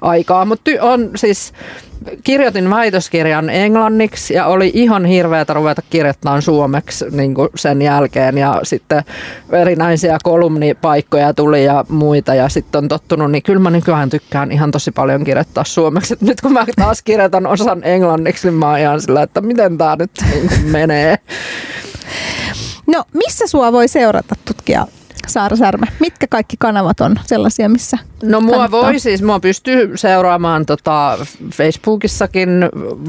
aikaa, 0.00 0.44
mutta 0.44 0.70
on 0.80 1.10
siis 1.16 1.52
kirjoitin 2.24 2.70
väitöskirjan 2.70 3.50
englanniksi 3.50 4.34
ja 4.34 4.46
oli 4.46 4.70
ihan 4.74 5.04
hirveätä 5.04 5.54
ruveta 5.54 5.82
kirjoittamaan 5.90 6.42
suomeksi 6.42 7.04
niin 7.10 7.34
sen 7.54 7.82
jälkeen 7.82 8.38
ja 8.38 8.60
sitten 8.62 9.02
erinäisiä 9.52 10.18
kolumnipaikkoja 10.22 11.34
tuli 11.34 11.64
ja 11.64 11.84
muita 11.88 12.34
ja 12.34 12.48
sitten 12.48 12.78
on 12.78 12.88
tottunut, 12.88 13.30
niin 13.30 13.42
kyllä 13.42 13.60
mä 13.60 13.70
nykyään 13.70 14.10
tykkään 14.10 14.52
ihan 14.52 14.70
tosi 14.70 14.90
paljon 14.90 15.24
kirjoittaa 15.24 15.64
suomeksi. 15.64 16.14
Et 16.14 16.20
nyt 16.20 16.40
kun 16.40 16.52
mä 16.52 16.64
taas 16.76 17.02
kirjoitan 17.02 17.46
osan 17.46 17.84
englanniksi, 17.84 18.48
niin 18.48 18.58
mä 18.58 18.70
oon 18.70 18.78
ihan 18.78 19.00
sillä, 19.00 19.22
että 19.22 19.40
miten 19.40 19.78
tämä 19.78 19.96
nyt 19.98 20.10
niin 20.30 20.50
menee. 20.64 21.18
No 22.86 23.04
missä 23.14 23.46
sua 23.46 23.72
voi 23.72 23.88
seurata 23.88 24.34
tutkija 24.44 24.86
Saara 25.28 25.56
Särmä? 25.56 25.86
Mitkä 26.00 26.26
kaikki 26.26 26.56
kanavat 26.58 27.00
on 27.00 27.16
sellaisia, 27.26 27.68
missä 27.68 27.98
No 28.22 28.40
mua 28.40 28.52
kannattaa? 28.52 28.82
voi 28.82 28.98
siis, 28.98 29.22
mua 29.22 29.40
pystyy 29.40 29.96
seuraamaan 29.96 30.66
tota 30.66 31.18
Facebookissakin, 31.54 32.50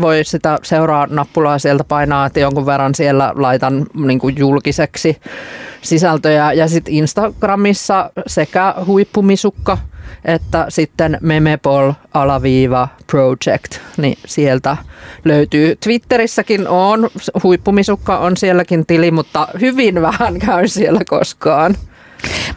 voi 0.02 0.24
sitä 0.24 0.60
seuraa 0.64 1.08
nappulaa 1.10 1.60
sieltä 1.60 1.84
painaa, 1.84 2.26
että 2.26 2.40
jonkun 2.40 2.66
verran 2.66 2.96
siellä 2.96 3.34
laitan 3.36 3.86
niin 3.94 4.20
kuin 4.20 4.36
julkiseksi 4.38 5.18
sisältöjä. 5.82 6.54
Ja 6.54 6.68
sitten 6.68 6.94
Instagramissa 6.94 8.12
sekä 8.28 8.76
huippumisukka 8.86 9.78
että 10.26 10.66
sitten 10.70 11.18
memepol 11.22 11.92
alaviiva 12.14 12.88
project, 13.12 13.80
niin 13.98 14.18
sieltä 14.26 14.78
löytyy. 15.26 15.76
Twitterissäkin 15.76 16.68
on, 16.68 17.10
huippumisukka 17.44 18.18
on 18.18 18.38
sielläkin 18.38 18.86
tili, 18.86 19.12
mutta 19.12 19.48
hyvin 19.62 20.02
vähän 20.02 20.40
käy 20.40 20.68
siellä 20.68 21.02
koskaan. 21.10 21.76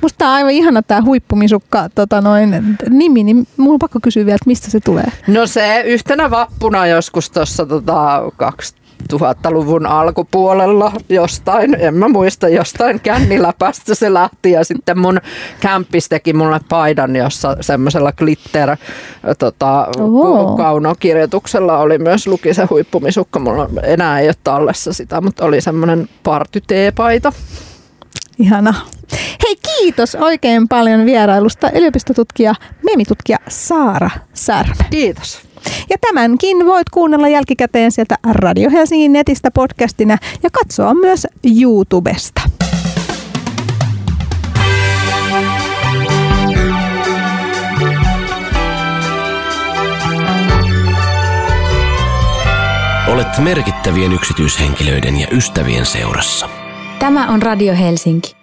Musta 0.03 0.19
tämä 0.19 0.31
on 0.31 0.37
aivan 0.37 0.51
ihana 0.51 0.83
tämä 0.83 1.03
huippumisukka 1.03 1.89
tota 1.95 2.21
noin, 2.21 2.79
nimi, 2.91 3.25
niin 3.25 3.49
mulla 3.57 3.73
on 3.73 3.79
pakko 3.79 3.99
kysyä 4.03 4.27
vielä, 4.27 4.35
että 4.35 4.47
mistä 4.47 4.71
se 4.71 4.81
tulee? 4.81 5.07
No 5.27 5.47
se 5.47 5.81
yhtenä 5.81 6.31
vappuna 6.31 6.87
joskus 6.87 7.31
tuossa 7.31 7.67
tota, 7.67 8.23
2000-luvun 9.13 9.87
alkupuolella 9.87 10.93
jostain, 11.09 11.77
en 11.81 11.95
mä 11.95 12.09
muista, 12.09 12.49
jostain 12.49 13.01
känniläpästä 13.01 13.95
se 13.95 14.15
lähti 14.15 14.51
ja 14.51 14.65
sitten 14.65 14.99
mun 14.99 15.21
kämppis 15.61 16.09
teki 16.09 16.33
mulle 16.33 16.61
paidan, 16.69 17.17
jossa 17.17 17.57
semmoisella 17.61 18.13
glitter 18.13 18.77
tota, 19.39 19.89
kaunokirjoituksella 20.57 21.79
oli 21.79 21.99
myös 21.99 22.27
luki 22.27 22.55
se 22.55 22.65
huippumisukka. 22.71 23.39
Mulla 23.39 23.69
enää 23.83 24.21
ei 24.21 24.29
ole 24.29 24.35
tallessa 24.45 24.93
sitä, 24.93 25.21
mutta 25.21 25.45
oli 25.45 25.61
semmoinen 25.61 26.09
partyteepaita. 26.23 27.33
Ihana. 28.39 28.75
Hei 29.43 29.57
kiitos 29.57 30.15
oikein 30.15 30.69
paljon 30.69 31.05
vierailusta 31.05 31.71
yliopistotutkija, 31.71 32.55
memitutkija 32.83 33.39
Saara 33.49 34.11
Särmä. 34.35 34.85
Kiitos. 34.91 35.43
Ja 35.91 35.97
tämänkin 36.01 36.67
voit 36.67 36.91
kuunnella 36.91 37.29
jälkikäteen 37.29 37.93
sieltä 37.93 38.15
Radio 38.31 38.71
Helsingin 38.71 39.13
netistä 39.13 39.51
podcastina 39.51 40.19
ja 40.43 40.51
katsoa 40.53 40.95
myös 40.95 41.27
YouTubesta. 41.61 42.43
Olet 53.09 53.39
merkittävien 53.39 54.13
yksityishenkilöiden 54.13 55.21
ja 55.21 55.27
ystävien 55.31 55.87
seurassa. 55.87 56.49
Tämä 57.03 57.29
on 57.29 57.43
Radio 57.43 57.75
Helsinki. 57.75 58.42